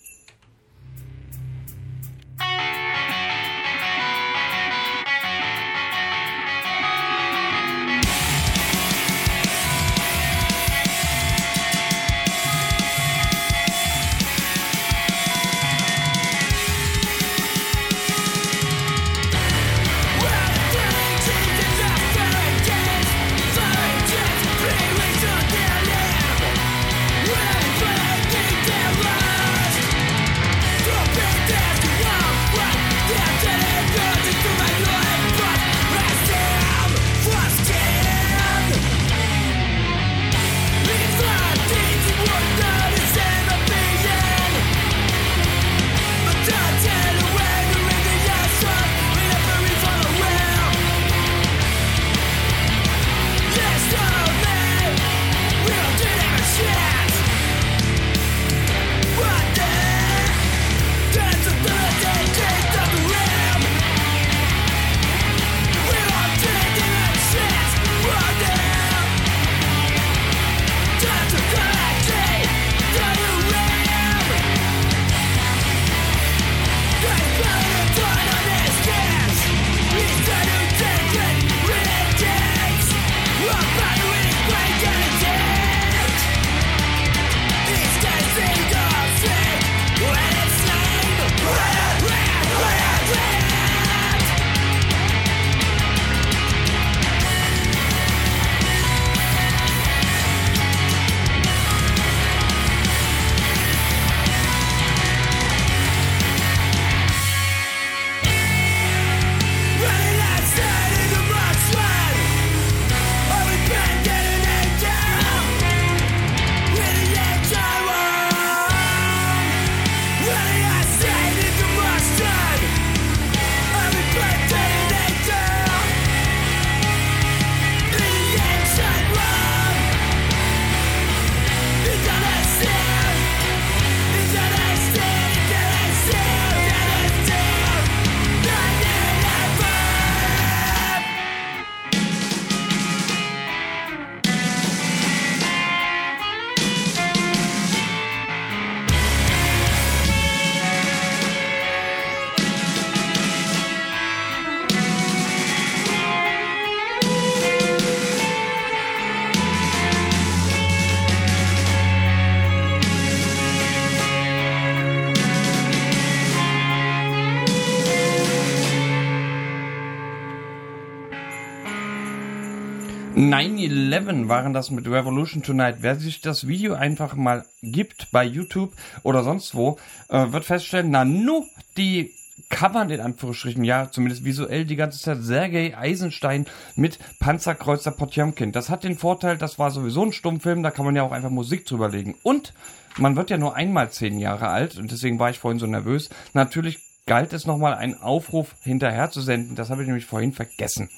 9-11 173.30 174.28
waren 174.28 174.52
das 174.52 174.70
mit 174.70 174.86
Revolution 174.86 175.42
Tonight. 175.42 175.76
Wer 175.80 175.96
sich 175.96 176.20
das 176.20 176.46
Video 176.46 176.74
einfach 176.74 177.14
mal 177.14 177.44
gibt 177.62 178.08
bei 178.12 178.24
YouTube 178.24 178.72
oder 179.02 179.22
sonst 179.22 179.54
wo, 179.54 179.78
äh, 180.08 180.32
wird 180.32 180.44
feststellen, 180.44 180.90
na 180.90 181.04
nu, 181.04 181.44
die 181.76 182.12
covern 182.50 182.90
in 182.90 183.00
Anführungsstrichen, 183.00 183.64
ja, 183.64 183.90
zumindest 183.90 184.24
visuell 184.24 184.64
die 184.64 184.76
ganze 184.76 184.98
Zeit 184.98 185.18
Sergei 185.22 185.76
Eisenstein 185.76 186.46
mit 186.76 186.98
Panzerkreuzer 187.18 187.92
Potjomkin. 187.92 188.52
Das 188.52 188.68
hat 188.68 188.84
den 188.84 188.98
Vorteil, 188.98 189.38
das 189.38 189.58
war 189.58 189.70
sowieso 189.70 190.04
ein 190.04 190.12
Stummfilm, 190.12 190.62
da 190.62 190.70
kann 190.70 190.84
man 190.84 190.96
ja 190.96 191.02
auch 191.02 191.12
einfach 191.12 191.30
Musik 191.30 191.64
drüberlegen. 191.64 192.14
Und 192.22 192.52
man 192.98 193.16
wird 193.16 193.30
ja 193.30 193.38
nur 193.38 193.54
einmal 193.54 193.90
zehn 193.90 194.18
Jahre 194.18 194.48
alt 194.48 194.76
und 194.76 194.90
deswegen 194.90 195.18
war 195.18 195.30
ich 195.30 195.38
vorhin 195.38 195.58
so 195.58 195.66
nervös. 195.66 196.10
Natürlich 196.32 196.78
galt 197.06 197.32
es 197.32 197.46
nochmal 197.46 197.74
einen 197.74 197.94
Aufruf 197.94 198.54
hinterher 198.62 199.10
zu 199.10 199.20
senden, 199.20 199.54
das 199.54 199.70
habe 199.70 199.82
ich 199.82 199.86
nämlich 199.86 200.06
vorhin 200.06 200.32
vergessen. 200.32 200.90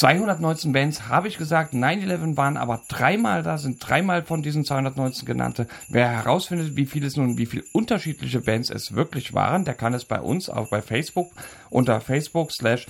219 0.00 0.72
Bands 0.72 1.08
habe 1.08 1.28
ich 1.28 1.36
gesagt, 1.36 1.74
9-11 1.74 2.34
waren 2.38 2.56
aber 2.56 2.80
dreimal 2.88 3.42
da, 3.42 3.58
sind 3.58 3.86
dreimal 3.86 4.22
von 4.22 4.42
diesen 4.42 4.64
219 4.64 5.26
genannte. 5.26 5.66
Wer 5.90 6.08
herausfindet, 6.08 6.74
wie 6.74 6.86
viele 6.86 7.06
es 7.06 7.18
nun, 7.18 7.36
wie 7.36 7.44
viele 7.44 7.64
unterschiedliche 7.72 8.40
Bands 8.40 8.70
es 8.70 8.94
wirklich 8.94 9.34
waren, 9.34 9.66
der 9.66 9.74
kann 9.74 9.92
es 9.92 10.06
bei 10.06 10.18
uns 10.18 10.48
auch 10.48 10.70
bei 10.70 10.80
Facebook 10.80 11.30
unter 11.68 12.00
Facebook 12.00 12.50
slash 12.50 12.86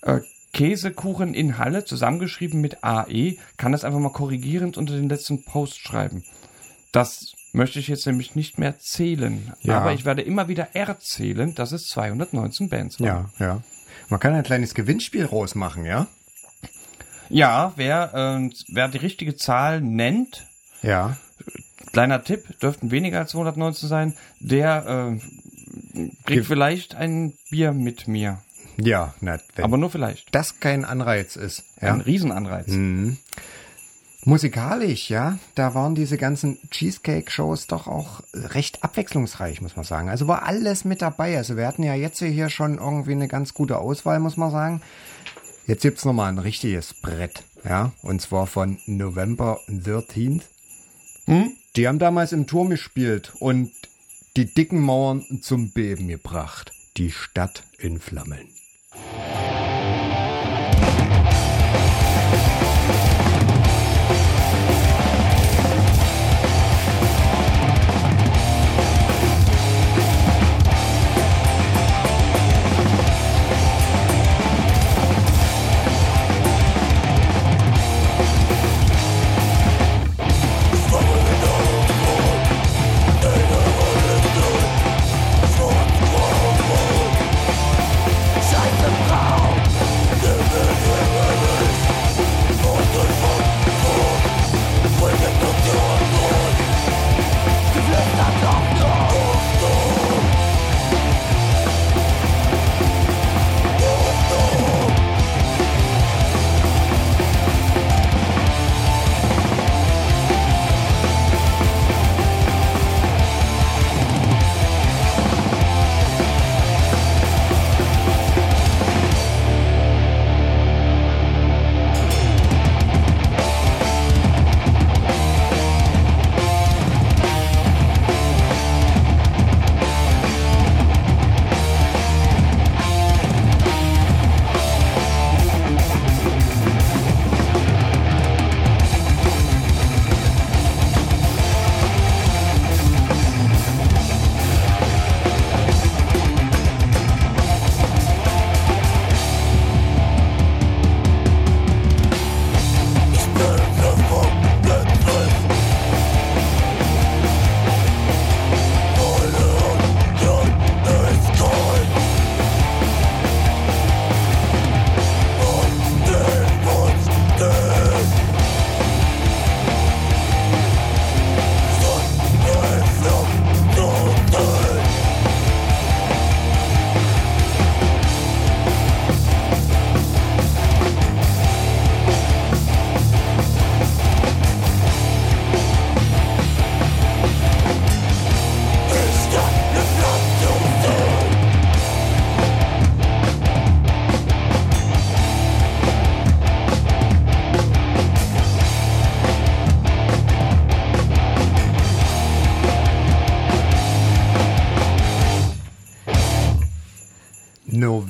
äh, 0.00 0.20
Käsekuchen 0.54 1.34
in 1.34 1.58
Halle 1.58 1.84
zusammengeschrieben 1.84 2.62
mit 2.62 2.82
AE, 2.82 3.36
kann 3.58 3.72
das 3.72 3.84
einfach 3.84 4.00
mal 4.00 4.08
korrigierend 4.08 4.78
unter 4.78 4.94
den 4.94 5.10
letzten 5.10 5.44
Post 5.44 5.80
schreiben. 5.80 6.24
Das 6.90 7.34
möchte 7.52 7.80
ich 7.80 7.88
jetzt 7.88 8.06
nämlich 8.06 8.34
nicht 8.34 8.58
mehr 8.58 8.78
zählen. 8.78 9.52
Ja. 9.60 9.76
Aber 9.80 9.92
ich 9.92 10.06
werde 10.06 10.22
immer 10.22 10.48
wieder 10.48 10.68
erzählen, 10.74 11.54
dass 11.54 11.72
es 11.72 11.88
219 11.88 12.70
Bands 12.70 12.98
waren. 12.98 13.30
Ja, 13.38 13.46
ja. 13.46 13.62
Man 14.08 14.20
kann 14.20 14.32
ein 14.32 14.42
kleines 14.42 14.72
Gewinnspiel 14.72 15.26
rausmachen, 15.26 15.84
ja? 15.84 16.06
Ja, 17.28 17.72
wer, 17.76 18.14
äh, 18.14 18.50
wer 18.68 18.88
die 18.88 18.98
richtige 18.98 19.36
Zahl 19.36 19.80
nennt, 19.80 20.46
Ja. 20.82 21.16
kleiner 21.92 22.22
Tipp, 22.24 22.58
dürften 22.60 22.90
weniger 22.90 23.18
als 23.20 23.30
219 23.32 23.88
sein, 23.88 24.14
der 24.40 25.18
äh, 25.96 26.08
kriegt 26.24 26.46
vielleicht 26.46 26.94
ein 26.94 27.32
Bier 27.50 27.72
mit 27.72 28.06
mir. 28.08 28.38
Ja, 28.78 29.14
na, 29.20 29.38
wenn 29.54 29.64
Aber 29.64 29.78
nur 29.78 29.90
vielleicht. 29.90 30.34
das 30.34 30.60
kein 30.60 30.84
Anreiz 30.84 31.36
ist. 31.36 31.64
Ja. 31.80 31.94
Ein 31.94 32.02
Riesenanreiz. 32.02 32.66
Musikalisch, 34.24 35.08
ja, 35.08 35.38
da 35.54 35.74
waren 35.74 35.94
diese 35.94 36.18
ganzen 36.18 36.58
Cheesecake-Shows 36.70 37.68
doch 37.68 37.86
auch 37.86 38.22
recht 38.34 38.82
abwechslungsreich, 38.82 39.60
muss 39.62 39.76
man 39.76 39.84
sagen. 39.84 40.08
Also 40.08 40.26
war 40.26 40.42
alles 40.42 40.84
mit 40.84 41.00
dabei. 41.00 41.36
Also 41.36 41.56
wir 41.56 41.64
hatten 41.66 41.84
ja 41.84 41.94
jetzt 41.94 42.18
hier 42.18 42.50
schon 42.50 42.78
irgendwie 42.78 43.12
eine 43.12 43.28
ganz 43.28 43.54
gute 43.54 43.78
Auswahl, 43.78 44.18
muss 44.18 44.36
man 44.36 44.50
sagen. 44.50 44.80
Jetzt 45.66 45.82
gibt's 45.82 46.04
noch 46.04 46.12
mal 46.12 46.28
ein 46.28 46.38
richtiges 46.38 46.94
Brett, 46.94 47.42
ja, 47.64 47.92
und 48.02 48.22
zwar 48.22 48.46
von 48.46 48.78
November 48.86 49.58
13th. 49.68 50.42
Die 51.74 51.88
haben 51.88 51.98
damals 51.98 52.32
im 52.32 52.46
Turm 52.46 52.70
gespielt 52.70 53.32
und 53.40 53.72
die 54.36 54.46
dicken 54.46 54.80
Mauern 54.80 55.24
zum 55.42 55.70
Beben 55.70 56.06
gebracht. 56.08 56.72
Die 56.96 57.10
Stadt 57.10 57.64
in 57.78 57.98
Flammen. 57.98 58.55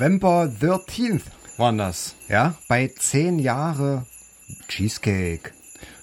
November 0.07 0.49
13th 0.61 1.23
waren 1.57 1.79
das, 1.79 2.15
ja, 2.29 2.55
bei 2.69 2.87
10 2.87 3.41
Jahre 3.41 4.07
Cheesecake. 4.69 5.51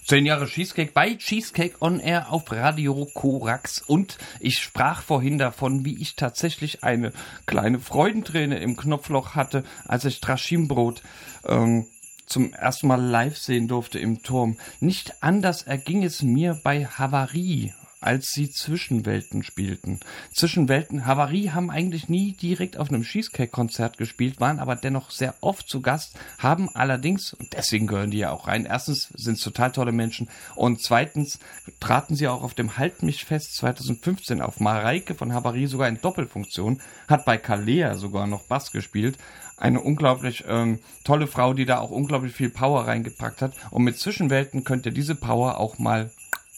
Zehn 0.05 0.25
Jahre 0.25 0.45
Cheesecake 0.45 0.91
bei 0.91 1.15
Cheesecake 1.15 1.77
on 1.79 2.01
Air 2.01 2.29
auf 2.29 2.51
Radio 2.51 3.07
Korax. 3.13 3.81
Und 3.81 4.17
ich 4.41 4.59
sprach 4.59 5.03
vorhin 5.03 5.37
davon, 5.37 5.85
wie 5.85 6.01
ich 6.01 6.17
tatsächlich 6.17 6.83
eine 6.83 7.13
kleine 7.45 7.79
Freudenträne 7.79 8.59
im 8.59 8.75
Knopfloch 8.75 9.35
hatte, 9.35 9.63
als 9.85 10.03
ich 10.03 10.19
Trashimbrot 10.19 11.01
ähm, 11.47 11.85
zum 12.25 12.51
ersten 12.51 12.87
Mal 12.87 13.01
live 13.01 13.37
sehen 13.37 13.69
durfte 13.69 13.99
im 13.99 14.21
Turm. 14.21 14.57
Nicht 14.81 15.23
anders 15.23 15.63
erging 15.63 16.03
es 16.03 16.21
mir 16.21 16.59
bei 16.61 16.85
Havarie 16.85 17.71
als 18.03 18.31
sie 18.31 18.49
Zwischenwelten 18.49 19.43
spielten. 19.43 19.99
Zwischenwelten, 20.33 21.05
Havarie 21.05 21.51
haben 21.51 21.71
eigentlich 21.71 22.09
nie 22.09 22.33
direkt 22.33 22.77
auf 22.77 22.89
einem 22.89 23.03
Cheesecake-Konzert 23.03 23.97
gespielt, 23.97 24.39
waren 24.39 24.59
aber 24.59 24.75
dennoch 24.75 25.11
sehr 25.11 25.35
oft 25.41 25.67
zu 25.67 25.81
Gast, 25.81 26.17
haben 26.37 26.69
allerdings, 26.73 27.33
und 27.33 27.53
deswegen 27.53 27.87
gehören 27.87 28.11
die 28.11 28.19
ja 28.19 28.31
auch 28.31 28.47
rein, 28.47 28.65
erstens 28.65 29.09
sind 29.15 29.37
es 29.37 29.43
total 29.43 29.71
tolle 29.71 29.91
Menschen 29.91 30.29
und 30.55 30.81
zweitens 30.81 31.39
traten 31.79 32.15
sie 32.15 32.27
auch 32.27 32.43
auf 32.43 32.53
dem 32.53 32.77
Halt 32.77 33.03
mich 33.03 33.25
fest 33.25 33.55
2015 33.55 34.41
auf. 34.41 34.59
Mareike 34.59 35.15
von 35.15 35.33
Havarie 35.33 35.67
sogar 35.67 35.87
in 35.87 36.01
Doppelfunktion, 36.01 36.81
hat 37.07 37.25
bei 37.25 37.37
Kalea 37.37 37.95
sogar 37.95 38.27
noch 38.27 38.43
Bass 38.43 38.71
gespielt. 38.71 39.17
Eine 39.57 39.81
unglaublich 39.81 40.43
ähm, 40.47 40.79
tolle 41.03 41.27
Frau, 41.27 41.53
die 41.53 41.65
da 41.65 41.79
auch 41.79 41.91
unglaublich 41.91 42.33
viel 42.33 42.49
Power 42.49 42.87
reingepackt 42.87 43.41
hat. 43.41 43.53
Und 43.71 43.83
mit 43.83 43.97
Zwischenwelten 43.97 44.63
könnt 44.63 44.85
ihr 44.85 44.91
diese 44.91 45.15
Power 45.15 45.59
auch 45.59 45.77
mal 45.79 46.11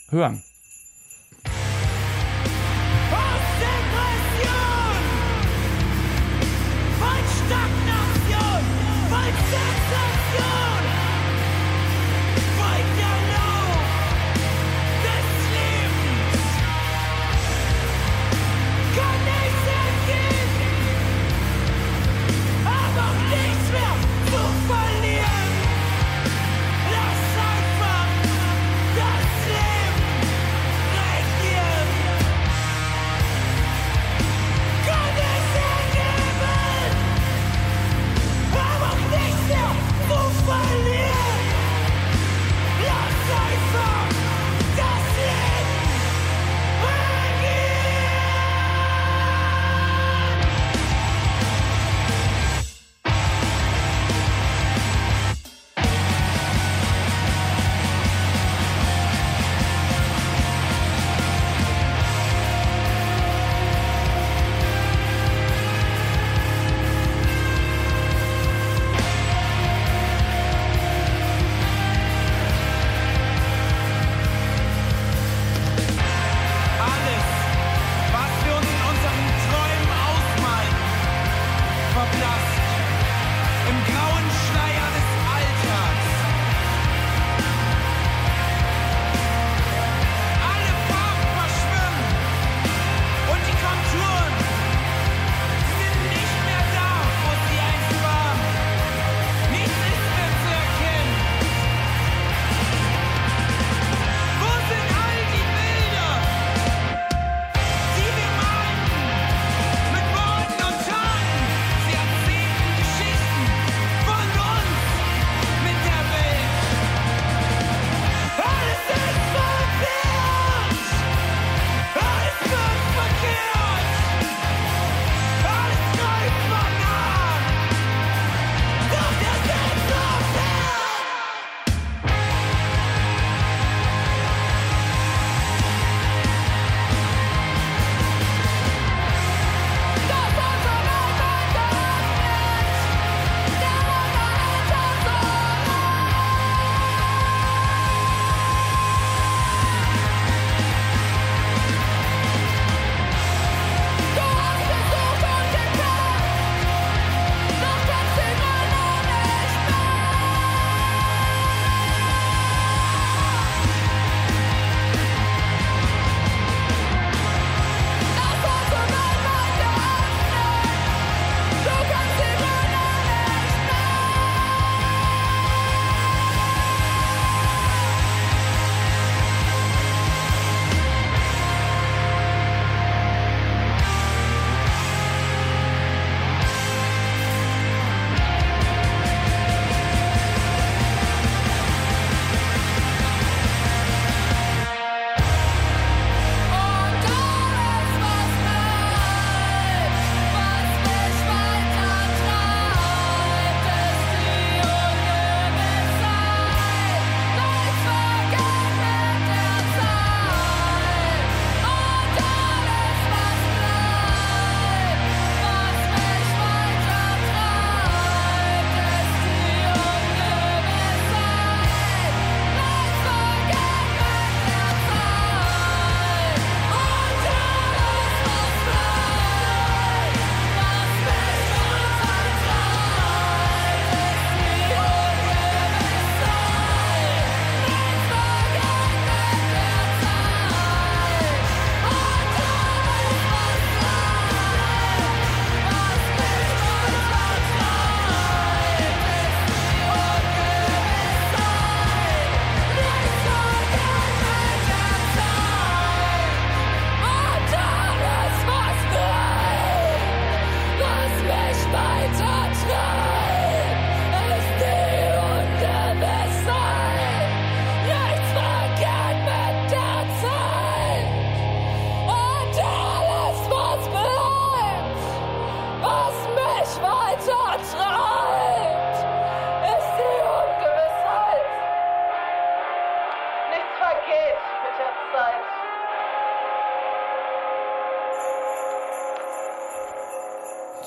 hören. 0.10 0.44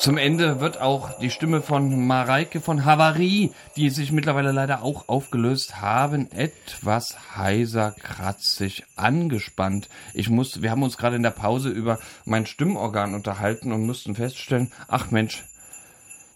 Zum 0.00 0.16
Ende 0.16 0.60
wird 0.60 0.80
auch 0.80 1.18
die 1.18 1.30
Stimme 1.30 1.60
von 1.60 2.06
Mareike 2.06 2.60
von 2.60 2.84
Havarie, 2.84 3.52
die 3.76 3.90
sich 3.90 4.12
mittlerweile 4.12 4.52
leider 4.52 4.82
auch 4.82 5.08
aufgelöst 5.08 5.80
haben, 5.80 6.30
etwas 6.30 7.16
heiser, 7.36 7.96
kratzig, 8.00 8.84
angespannt. 8.94 9.88
Ich 10.14 10.30
muss, 10.30 10.62
wir 10.62 10.70
haben 10.70 10.84
uns 10.84 10.98
gerade 10.98 11.16
in 11.16 11.24
der 11.24 11.30
Pause 11.30 11.70
über 11.70 11.98
mein 12.24 12.46
Stimmorgan 12.46 13.14
unterhalten 13.14 13.72
und 13.72 13.86
mussten 13.86 14.14
feststellen, 14.14 14.70
ach 14.86 15.10
Mensch, 15.10 15.44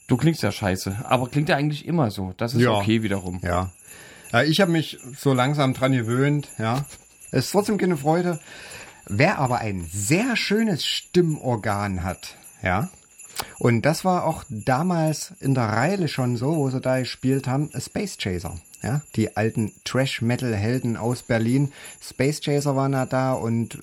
du 0.08 0.16
klingst 0.16 0.42
ja 0.42 0.50
scheiße, 0.50 0.96
aber 1.04 1.28
klingt 1.28 1.48
ja 1.48 1.56
eigentlich 1.56 1.86
immer 1.86 2.10
so. 2.10 2.34
Das 2.36 2.54
ist 2.54 2.62
Ja. 2.62 2.72
okay 2.72 3.04
wiederum. 3.04 3.40
Ja. 3.44 3.70
ja 4.32 4.42
ich 4.42 4.60
habe 4.60 4.72
mich 4.72 4.98
so 5.16 5.34
langsam 5.34 5.72
dran 5.72 5.92
gewöhnt, 5.92 6.48
ja. 6.58 6.84
Es 7.30 7.46
ist 7.46 7.52
trotzdem 7.52 7.78
keine 7.78 7.96
Freude. 7.96 8.40
Wer 9.06 9.38
aber 9.38 9.58
ein 9.58 9.86
sehr 9.90 10.36
schönes 10.36 10.84
Stimmorgan 10.84 12.02
hat, 12.02 12.36
ja. 12.62 12.90
Und 13.58 13.82
das 13.82 14.04
war 14.04 14.24
auch 14.24 14.44
damals 14.48 15.32
in 15.40 15.54
der 15.54 15.64
Reile 15.64 16.08
schon 16.08 16.36
so, 16.36 16.56
wo 16.56 16.70
sie 16.70 16.80
da 16.80 16.98
gespielt 16.98 17.46
haben, 17.46 17.70
Space 17.78 18.16
Chaser. 18.18 18.58
Ja, 18.82 19.02
die 19.14 19.36
alten 19.36 19.72
Trash-Metal-Helden 19.84 20.96
aus 20.96 21.22
Berlin. 21.22 21.72
Space 22.00 22.40
Chaser 22.40 22.74
waren 22.74 22.92
da 22.92 23.06
da 23.06 23.32
und 23.32 23.76
äh, 23.76 23.78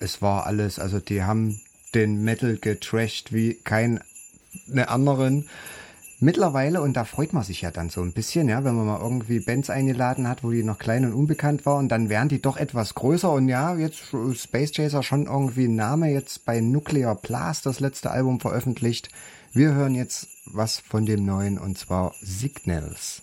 es 0.00 0.20
war 0.20 0.46
alles, 0.46 0.78
also 0.78 1.00
die 1.00 1.22
haben 1.22 1.62
den 1.94 2.22
Metal 2.22 2.58
getrashed 2.58 3.32
wie 3.32 3.54
kein 3.54 4.00
eine 4.70 4.88
anderen. 4.88 5.48
Mittlerweile, 6.18 6.80
und 6.80 6.94
da 6.94 7.04
freut 7.04 7.34
man 7.34 7.42
sich 7.42 7.60
ja 7.60 7.70
dann 7.70 7.90
so 7.90 8.00
ein 8.00 8.12
bisschen, 8.12 8.48
ja, 8.48 8.64
wenn 8.64 8.74
man 8.74 8.86
mal 8.86 9.00
irgendwie 9.02 9.38
Bands 9.38 9.68
eingeladen 9.68 10.26
hat, 10.26 10.42
wo 10.42 10.50
die 10.50 10.62
noch 10.62 10.78
klein 10.78 11.04
und 11.04 11.12
unbekannt 11.12 11.66
waren, 11.66 11.90
dann 11.90 12.08
wären 12.08 12.30
die 12.30 12.40
doch 12.40 12.56
etwas 12.56 12.94
größer 12.94 13.30
und 13.30 13.48
ja, 13.48 13.76
jetzt 13.76 14.14
Space 14.34 14.72
Chaser 14.72 15.02
schon 15.02 15.26
irgendwie 15.26 15.66
ein 15.66 15.76
Name, 15.76 16.10
jetzt 16.10 16.46
bei 16.46 16.60
Nuclear 16.60 17.16
Blast 17.16 17.66
das 17.66 17.80
letzte 17.80 18.10
Album 18.10 18.40
veröffentlicht. 18.40 19.10
Wir 19.52 19.74
hören 19.74 19.94
jetzt 19.94 20.28
was 20.46 20.78
von 20.78 21.04
dem 21.04 21.26
neuen 21.26 21.58
und 21.58 21.76
zwar 21.76 22.14
Signals. 22.22 23.20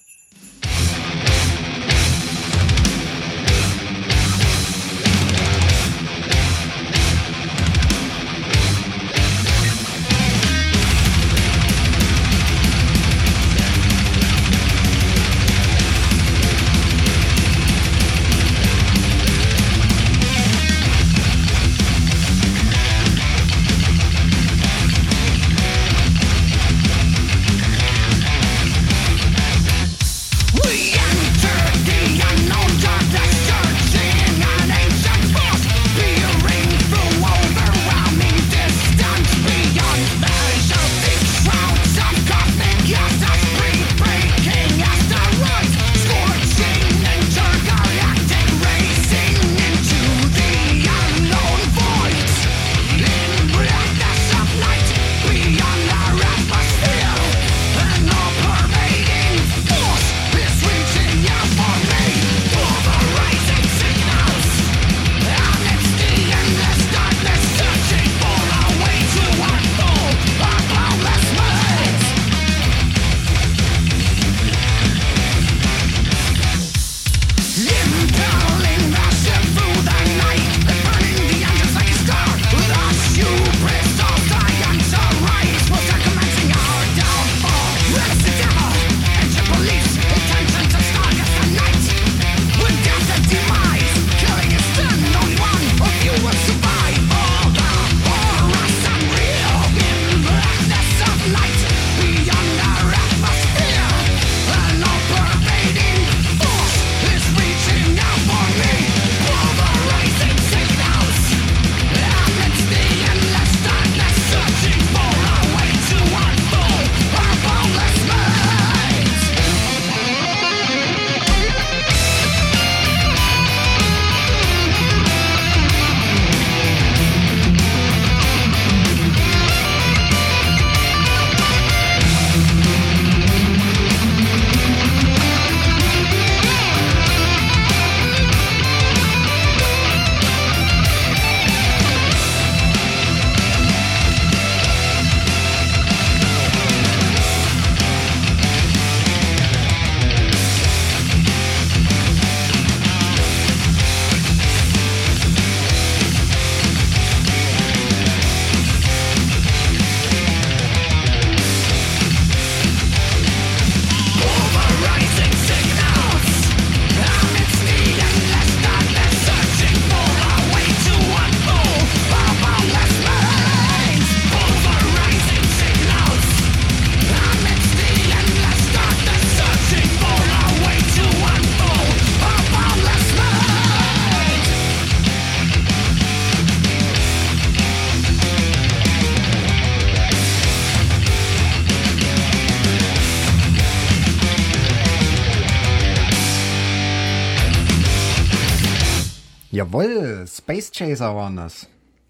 Space 200.43 200.71
Chaser 200.71 201.15
waren 201.15 201.35
das. 201.37 201.67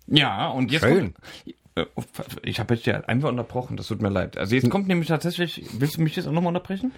Ja, 0.08 0.48
und 0.50 0.72
jetzt 0.72 0.84
Schön. 0.84 1.14
kommt. 1.14 1.18
Äh, 1.76 1.86
Ich 2.44 2.60
habe 2.60 2.76
jetzt 2.76 2.86
ja 2.86 3.00
einfach 3.02 3.30
unterbrochen, 3.30 3.78
das 3.78 3.88
tut 3.88 4.02
mir 4.02 4.10
leid. 4.10 4.38
Also 4.38 4.56
jetzt 4.56 4.70
kommt 4.70 4.88
nämlich 4.88 5.08
tatsächlich, 5.08 5.66
willst 5.74 5.98
du 5.98 6.02
mich 6.02 6.16
jetzt 6.16 6.28
auch 6.28 6.32
nochmal 6.32 6.50
unterbrechen? 6.50 6.92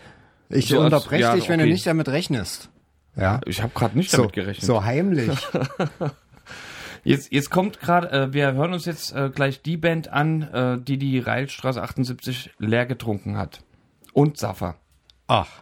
Ich 0.49 0.67
So 0.67 0.77
als- 0.81 0.85
unterbreche 0.93 1.21
ja, 1.21 1.35
dich, 1.35 1.47
wenn 1.49 1.59
du 1.59 1.63
okay. 1.65 1.71
nicht 1.73 1.87
damit 1.87 2.09
rechnest. 2.09 2.69
Ja. 3.15 3.39
Ich 3.45 3.61
habe 3.61 3.71
gerade 3.73 3.97
nicht 3.97 4.11
So, 4.11 4.17
damit 4.17 4.33
gerechnet. 4.33 4.65
so 4.65 4.83
heimlich. 4.83 5.31
Jetzt, 7.03 7.31
jetzt 7.31 7.51
kommt 7.51 7.79
gerade, 7.79 8.09
äh, 8.11 8.33
wir 8.33 8.53
hören 8.53 8.73
uns 8.73 8.85
jetzt 8.85 9.13
äh, 9.13 9.29
gleich 9.29 9.61
die 9.61 9.77
Band 9.77 10.07
an, 10.07 10.41
äh, 10.41 10.79
die 10.81 10.97
die 10.97 11.19
Reilstraße 11.19 11.79
78 11.83 12.49
leer 12.57 12.87
getrunken 12.87 13.37
hat. 13.37 13.61
Und 14.11 14.37
Saffer. 14.39 14.77
Ach. 15.27 15.61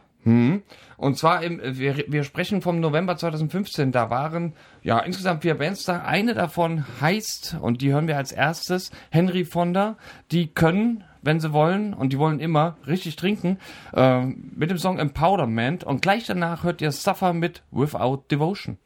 Und 0.97 1.17
zwar, 1.17 1.43
im, 1.43 1.59
wir, 1.63 2.05
wir 2.07 2.23
sprechen 2.23 2.61
vom 2.61 2.79
November 2.79 3.17
2015. 3.17 3.91
Da 3.91 4.09
waren 4.09 4.53
ja 4.81 4.99
insgesamt 4.99 5.41
vier 5.41 5.55
Bands 5.55 5.85
da. 5.85 6.03
Eine 6.03 6.33
davon 6.33 6.85
heißt, 7.01 7.57
und 7.59 7.81
die 7.81 7.91
hören 7.91 8.07
wir 8.07 8.17
als 8.17 8.31
erstes, 8.31 8.91
Henry 9.09 9.45
Fonda. 9.45 9.97
Die 10.31 10.47
können, 10.47 11.03
wenn 11.21 11.39
sie 11.39 11.51
wollen, 11.51 11.93
und 11.93 12.13
die 12.13 12.19
wollen 12.19 12.39
immer 12.39 12.77
richtig 12.87 13.15
trinken, 13.15 13.57
ähm, 13.93 14.51
mit 14.55 14.69
dem 14.69 14.77
Song 14.77 14.99
Empowerment. 14.99 15.83
Und 15.83 16.01
gleich 16.01 16.25
danach 16.25 16.63
hört 16.63 16.81
ihr 16.81 16.91
Suffer 16.91 17.33
mit 17.33 17.63
Without 17.71 18.23
Devotion. 18.31 18.77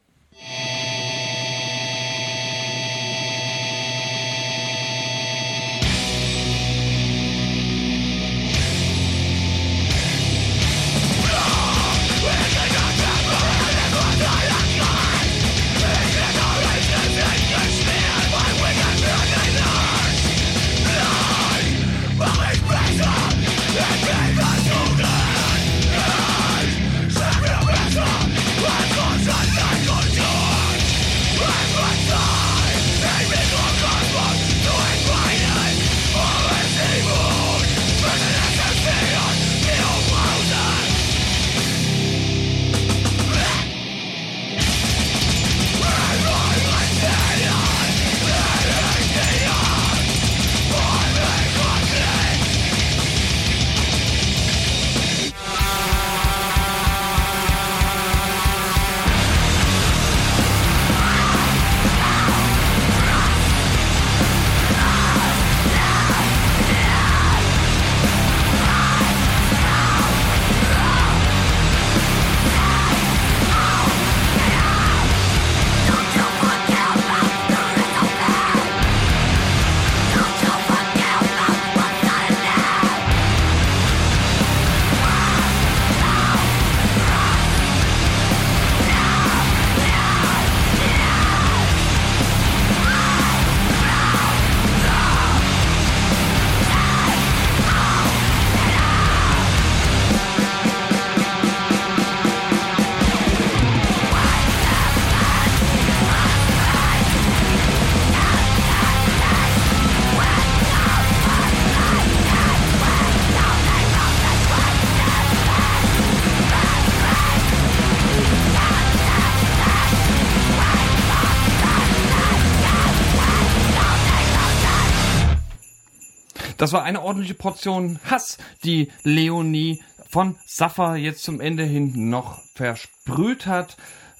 Das 126.58 126.72
war 126.72 126.82
eine 126.82 127.00
ordentliche 127.02 127.34
Portion 127.34 127.98
Hass, 128.04 128.36
die 128.64 128.88
Leonie 129.04 129.80
von 130.10 130.36
Saffa 130.46 130.96
jetzt 130.96 131.22
zum 131.22 131.40
Ende 131.40 131.64
hin 131.64 132.10
noch 132.10 132.40
versprüht 132.54 133.46
hat 133.46 133.76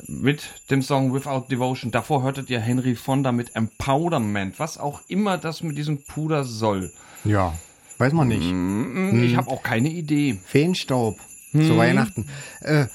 mit 0.06 0.42
dem 0.70 0.80
Song 0.82 1.12
Without 1.12 1.46
Devotion. 1.50 1.90
Davor 1.90 2.22
hörtet 2.22 2.48
ihr 2.50 2.60
Henry 2.60 2.94
Fonda 2.94 3.32
mit 3.32 3.56
Empowerment, 3.56 4.58
was 4.60 4.78
auch 4.78 5.00
immer 5.08 5.38
das 5.38 5.62
mit 5.62 5.76
diesem 5.76 6.04
Puder 6.04 6.44
soll. 6.44 6.92
Ja, 7.24 7.54
weiß 7.98 8.12
man 8.12 8.28
nicht. 8.28 8.46
Mm, 8.52 9.24
Ich 9.24 9.36
habe 9.36 9.50
auch 9.50 9.62
keine 9.62 9.88
Idee. 9.88 10.38
Feenstaub 10.46 11.18
zu 11.52 11.76
Weihnachten. 11.76 12.28
Äh, 12.60 12.86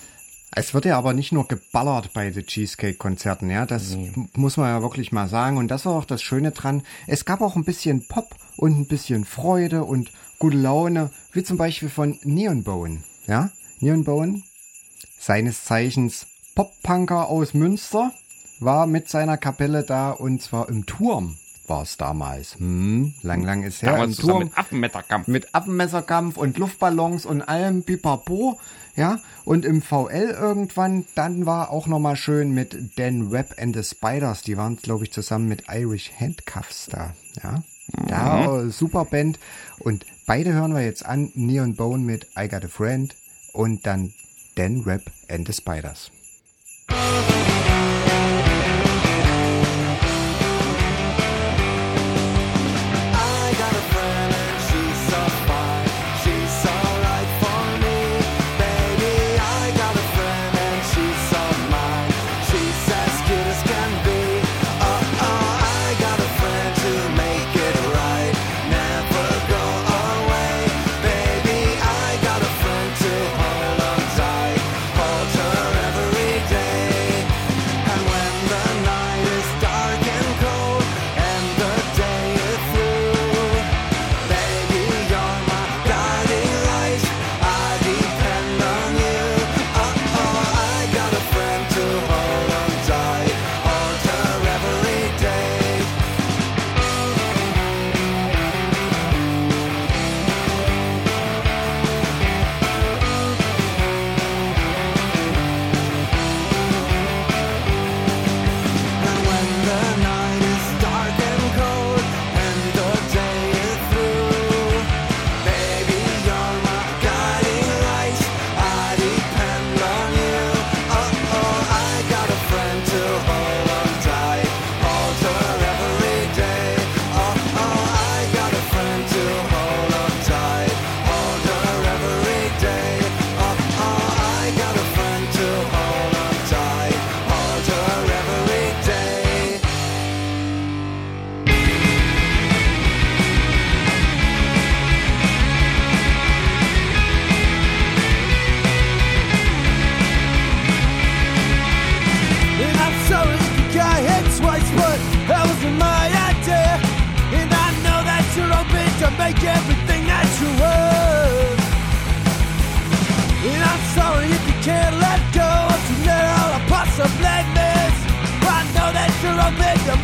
es 0.56 0.74
wird 0.76 0.86
ja 0.86 0.98
aber 0.98 1.14
nicht 1.14 1.32
nur 1.32 1.48
geballert 1.48 2.14
bei 2.14 2.30
den 2.30 2.46
Cheesecake-Konzerten, 2.46 3.50
ja, 3.50 3.66
das 3.66 3.96
m- 3.96 4.30
muss 4.36 4.56
man 4.56 4.68
ja 4.70 4.82
wirklich 4.84 5.12
mal 5.12 5.28
sagen. 5.28 5.58
Und 5.58 5.70
das 5.70 5.86
war 5.86 5.94
auch 5.94 6.06
das 6.06 6.22
Schöne 6.22 6.52
dran. 6.52 6.84
Es 7.08 7.26
gab 7.26 7.42
auch 7.42 7.56
ein 7.56 7.64
bisschen 7.66 8.08
Pop 8.08 8.30
und 8.58 8.80
ein 8.80 8.88
bisschen 8.88 9.26
Freude 9.26 9.84
und 9.84 10.12
gute 10.40 10.58
Laune, 10.58 11.10
wie 11.32 11.44
zum 11.44 11.58
Beispiel 11.58 11.90
von 11.90 12.20
Neon 12.24 12.64
Bone, 12.64 13.04
ja. 13.28 13.52
Neon 13.80 14.04
Bone, 14.04 14.42
seines 15.20 15.66
Zeichens 15.66 16.28
Pop-Punker 16.56 17.28
aus 17.28 17.54
Münster, 17.54 18.12
war 18.60 18.88
mit 18.88 19.10
seiner 19.10 19.38
Kapelle 19.38 19.84
da 19.84 20.12
und 20.12 20.42
zwar 20.42 20.70
im 20.70 20.86
Turm 20.86 21.38
war 21.68 21.84
es 21.84 21.98
damals. 21.98 22.56
Hm, 22.60 23.14
lang, 23.22 23.44
lang 23.44 23.64
ist 23.64 23.82
her. 23.82 23.94
Damals 23.94 24.20
Im 24.20 24.26
Turm 24.26 24.40
mit 24.40 24.58
Affenmetterkampf. 24.58 25.28
mit 25.28 25.56
Affenmesserkampf 25.56 26.38
und 26.38 26.58
Luftballons 26.58 27.26
und 27.26 27.42
allem 27.42 27.84
Pipapo, 27.84 28.60
ja. 28.96 29.20
Und 29.46 29.66
im 29.66 29.82
VL 29.82 30.36
irgendwann, 30.40 31.06
dann 31.16 31.46
war 31.46 31.70
auch 31.70 31.88
nochmal 31.88 32.16
schön 32.16 32.52
mit 32.52 32.98
Dan 32.98 33.32
Webb 33.32 33.56
and 33.60 33.76
the 33.76 33.84
Spiders. 33.84 34.42
Die 34.42 34.58
waren, 34.58 34.78
glaube 34.78 35.06
ich, 35.06 35.12
zusammen 35.12 35.48
mit 35.48 35.64
Irish 35.70 36.12
Handcuffs 36.20 36.88
da, 36.88 37.14
ja. 37.42 37.64
Da, 38.08 38.62
äh, 38.62 38.70
super 38.70 39.06
Band. 39.06 39.40
Und 39.80 40.06
beide 40.26 40.54
hören 40.54 40.74
wir 40.74 40.84
jetzt 40.84 41.06
an. 41.06 41.32
Neon 41.36 41.76
Bone 41.76 42.04
mit 42.04 42.28
I 42.38 42.48
Got 42.48 42.66
a 42.66 42.68
Friend 42.68 43.14
und 43.54 43.86
dann 43.86 44.14
Dan 44.56 44.86
Webb 44.86 45.04
and 45.30 45.48
the 45.48 45.54
Spiders. 45.54 46.12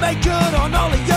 Open 0.09 0.21
to 0.21 0.23
make 0.23 0.23
good 0.23 0.53
on 0.55 0.73
all 0.75 1.08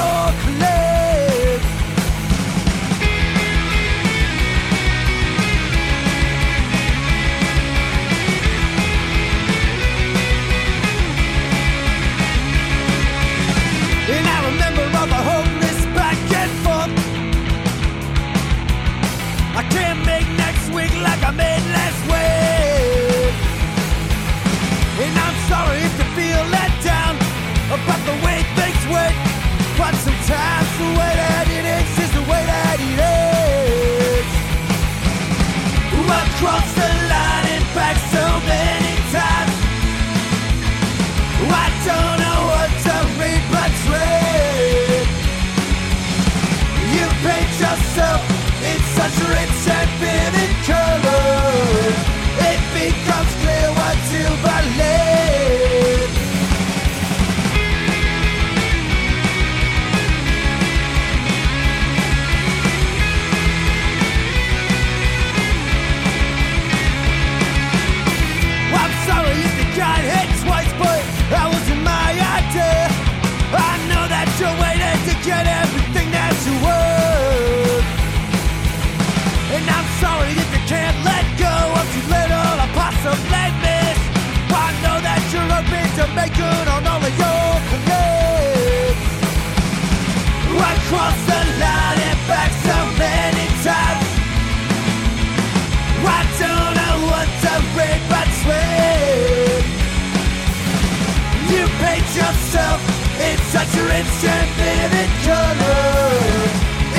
rich 103.92 104.24
and 104.36 104.50
vivid 104.58 105.10
colors. 105.26 106.52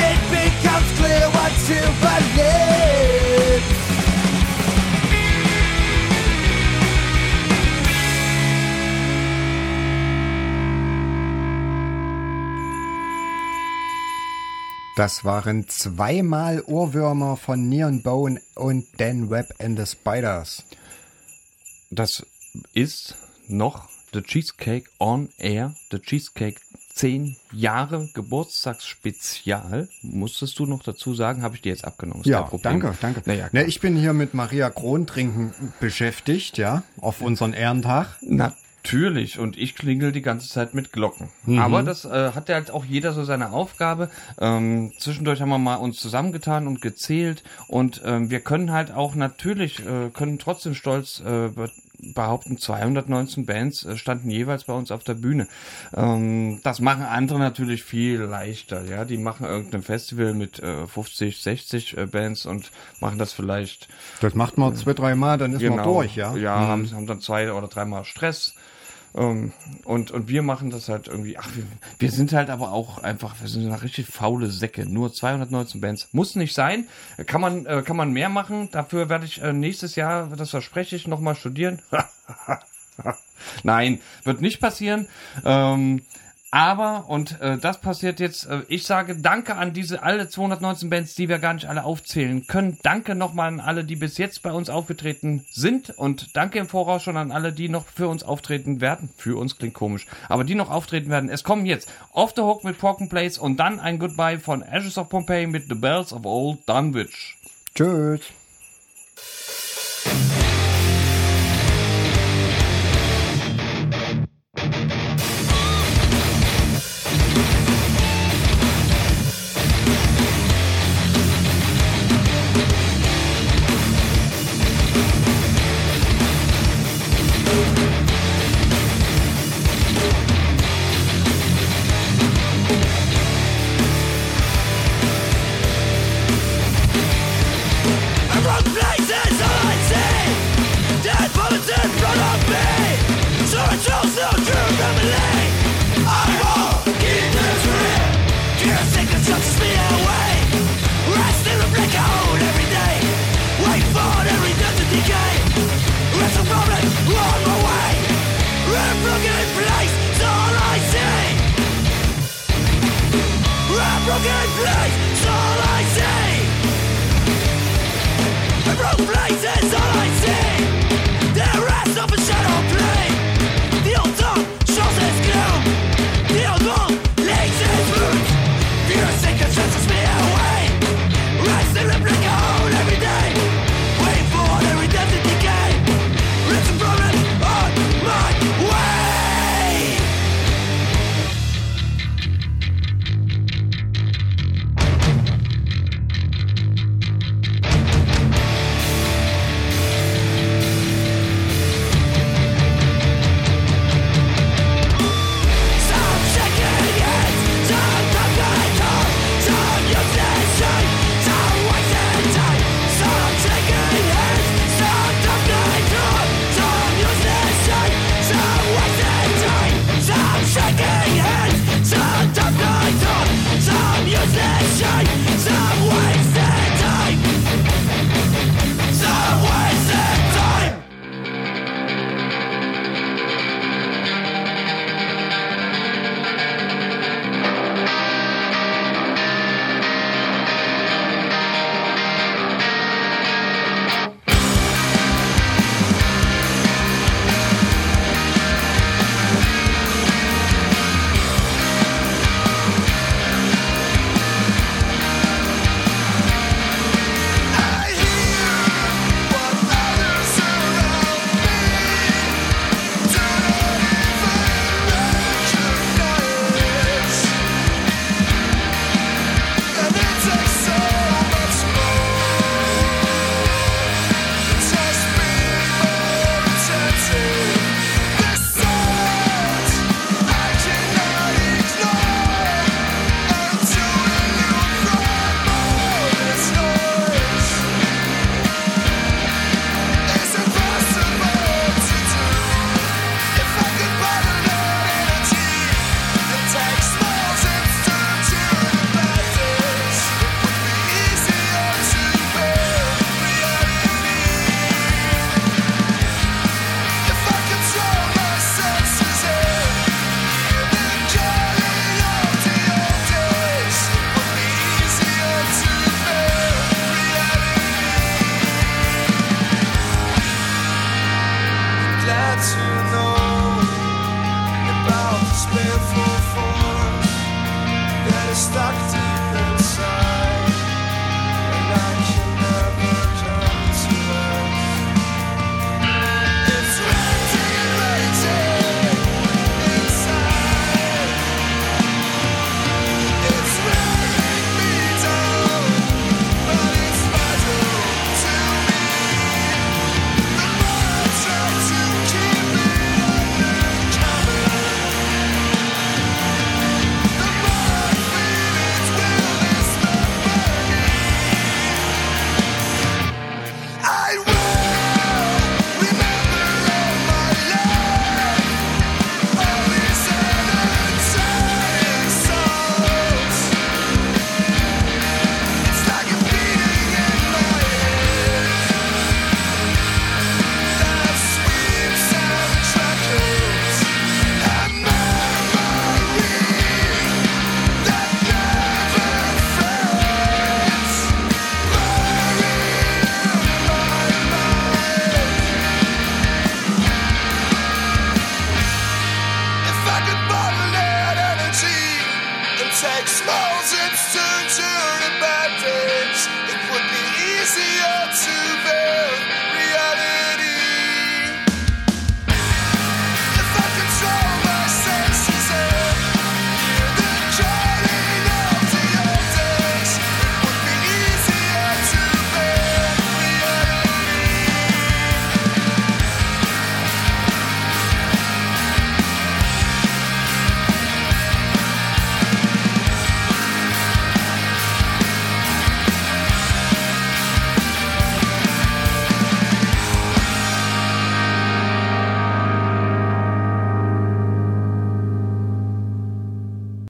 It 0.07 0.19
becomes 0.37 0.89
clear 0.99 1.25
what 1.35 1.53
to 1.67 1.79
believe. 2.03 3.63
Das 14.95 15.25
waren 15.25 15.67
zweimal 15.67 16.61
Ohrwürmer 16.67 17.35
von 17.35 17.67
Neon 17.67 18.03
Bone 18.03 18.39
und 18.53 18.85
Dan 18.97 19.31
Webb 19.31 19.47
and 19.57 19.79
the 19.79 19.87
Spiders. 19.87 20.63
Das 21.89 22.23
ist 22.73 23.15
noch 23.47 23.89
The 24.13 24.21
Cheesecake 24.21 24.87
on 24.99 25.29
Air, 25.39 25.73
The 25.89 25.97
Cheesecake 25.97 26.61
10 26.93 27.35
Jahre 27.51 28.07
Geburtstagsspezial. 28.13 29.89
Musstest 30.03 30.59
du 30.59 30.65
noch 30.65 30.83
dazu 30.83 31.15
sagen, 31.15 31.41
habe 31.41 31.55
ich 31.55 31.61
dir 31.61 31.69
jetzt 31.69 31.85
abgenommen. 31.85 32.21
Ist 32.21 32.29
Ja, 32.29 32.49
danke, 32.61 32.93
danke. 33.01 33.23
Naja, 33.25 33.49
ne, 33.51 33.63
ich 33.63 33.79
bin 33.79 33.95
hier 33.95 34.13
mit 34.13 34.33
Maria 34.35 34.69
Krontrinken 34.69 35.53
beschäftigt, 35.79 36.57
ja, 36.57 36.83
auf 37.01 37.21
unseren 37.21 37.53
Ehrentag. 37.53 38.17
Natürlich, 38.21 39.39
und 39.39 39.57
ich 39.57 39.73
klingel 39.73 40.11
die 40.11 40.21
ganze 40.21 40.47
Zeit 40.47 40.75
mit 40.75 40.91
Glocken. 40.91 41.29
Aber 41.57 41.81
das 41.81 42.05
äh, 42.05 42.31
hat 42.33 42.47
ja 42.49 42.55
halt 42.55 42.69
auch 42.69 42.85
jeder 42.85 43.13
so 43.13 43.23
seine 43.23 43.51
Aufgabe. 43.51 44.11
Ähm, 44.39 44.91
zwischendurch 44.99 45.41
haben 45.41 45.49
wir 45.49 45.57
mal 45.57 45.77
uns 45.77 45.97
zusammengetan 45.99 46.67
und 46.67 46.81
gezählt 46.81 47.43
und 47.67 48.03
ähm, 48.05 48.29
wir 48.29 48.41
können 48.41 48.71
halt 48.71 48.91
auch 48.91 49.15
natürlich, 49.15 49.79
äh, 49.79 50.09
können 50.13 50.37
trotzdem 50.37 50.75
stolz 50.75 51.21
äh, 51.21 51.49
behaupten, 52.13 52.57
219 52.57 53.45
Bands 53.45 53.85
äh, 53.85 53.97
standen 53.97 54.29
jeweils 54.29 54.65
bei 54.65 54.73
uns 54.73 54.91
auf 54.91 55.03
der 55.03 55.13
Bühne. 55.13 55.47
Ähm, 55.95 56.59
das 56.63 56.79
machen 56.79 57.03
andere 57.03 57.39
natürlich 57.39 57.83
viel 57.83 58.21
leichter, 58.21 58.83
ja. 58.85 59.05
Die 59.05 59.17
machen 59.17 59.45
irgendein 59.45 59.83
Festival 59.83 60.33
mit 60.33 60.59
äh, 60.59 60.87
50, 60.87 61.41
60 61.41 61.97
äh, 61.97 62.05
Bands 62.07 62.45
und 62.45 62.71
machen 62.99 63.17
das 63.19 63.33
vielleicht 63.33 63.87
Das 64.21 64.35
macht 64.35 64.57
man 64.57 64.75
zwei, 64.75 64.93
drei 64.93 65.15
Mal, 65.15 65.37
dann 65.37 65.53
ist 65.53 65.61
man 65.61 65.83
durch, 65.83 66.15
ja. 66.15 66.33
Genau. 66.33 66.37
Mhm. 66.37 66.43
Ja, 66.43 66.55
haben, 66.55 66.91
haben 66.91 67.07
dann 67.07 67.21
zwei 67.21 67.51
oder 67.53 67.67
dreimal 67.67 68.05
Stress. 68.05 68.55
Ähm, 69.15 69.51
und, 69.83 70.11
und 70.11 70.27
wir 70.27 70.41
machen 70.41 70.69
das 70.69 70.89
halt 70.89 71.07
irgendwie, 71.07 71.37
ach, 71.37 71.49
wir, 71.55 71.63
wir 71.99 72.11
sind 72.11 72.33
halt 72.33 72.49
aber 72.49 72.71
auch 72.71 72.97
einfach, 72.99 73.35
wir 73.41 73.47
sind 73.47 73.65
eine 73.65 73.81
richtig 73.81 74.07
faule 74.07 74.47
Säcke. 74.49 74.85
Nur 74.85 75.13
219 75.13 75.81
Bands. 75.81 76.09
Muss 76.11 76.35
nicht 76.35 76.53
sein. 76.53 76.87
Kann 77.25 77.41
man, 77.41 77.65
äh, 77.65 77.83
kann 77.83 77.97
man 77.97 78.11
mehr 78.11 78.29
machen. 78.29 78.69
Dafür 78.71 79.09
werde 79.09 79.25
ich 79.25 79.41
äh, 79.41 79.53
nächstes 79.53 79.95
Jahr, 79.95 80.27
das 80.35 80.49
verspreche 80.49 80.95
ich, 80.95 81.07
nochmal 81.07 81.35
studieren. 81.35 81.81
Nein, 83.63 83.99
wird 84.23 84.41
nicht 84.41 84.59
passieren. 84.59 85.07
Ähm, 85.43 86.01
aber, 86.53 87.05
und 87.07 87.41
äh, 87.41 87.57
das 87.57 87.81
passiert 87.81 88.19
jetzt, 88.19 88.45
äh, 88.45 88.61
ich 88.67 88.83
sage 88.83 89.15
danke 89.15 89.55
an 89.55 89.73
diese 89.73 90.03
alle 90.03 90.29
219 90.29 90.87
Bands, 90.87 91.15
die 91.15 91.27
wir 91.27 91.39
gar 91.39 91.55
nicht 91.55 91.65
alle 91.65 91.83
aufzählen 91.83 92.45
können. 92.45 92.77
Danke 92.83 93.15
nochmal 93.15 93.47
an 93.47 93.59
alle, 93.59 93.83
die 93.83 93.95
bis 93.95 94.19
jetzt 94.19 94.43
bei 94.43 94.51
uns 94.51 94.69
aufgetreten 94.69 95.47
sind. 95.49 95.89
Und 95.89 96.37
danke 96.37 96.59
im 96.59 96.67
Voraus 96.67 97.01
schon 97.01 97.17
an 97.17 97.31
alle, 97.31 97.53
die 97.53 97.69
noch 97.69 97.87
für 97.87 98.07
uns 98.07 98.21
auftreten 98.21 98.81
werden. 98.81 99.09
Für 99.17 99.39
uns 99.39 99.57
klingt 99.57 99.73
komisch, 99.73 100.05
aber 100.29 100.43
die 100.43 100.53
noch 100.53 100.69
auftreten 100.69 101.09
werden. 101.09 101.27
Es 101.27 101.43
kommen 101.43 101.65
jetzt 101.65 101.91
Off 102.11 102.33
the 102.35 102.43
Hook 102.43 102.63
mit 102.63 102.77
Broken 102.77 103.09
Place 103.09 103.39
und 103.39 103.57
dann 103.57 103.79
ein 103.79 103.97
Goodbye 103.97 104.37
von 104.37 104.61
Ashes 104.61 104.99
of 104.99 105.09
Pompeii 105.09 105.47
mit 105.47 105.69
The 105.69 105.75
Bells 105.75 106.13
of 106.13 106.23
Old 106.23 106.59
Dunwich. 106.69 107.35
Tschüss. 107.73 108.21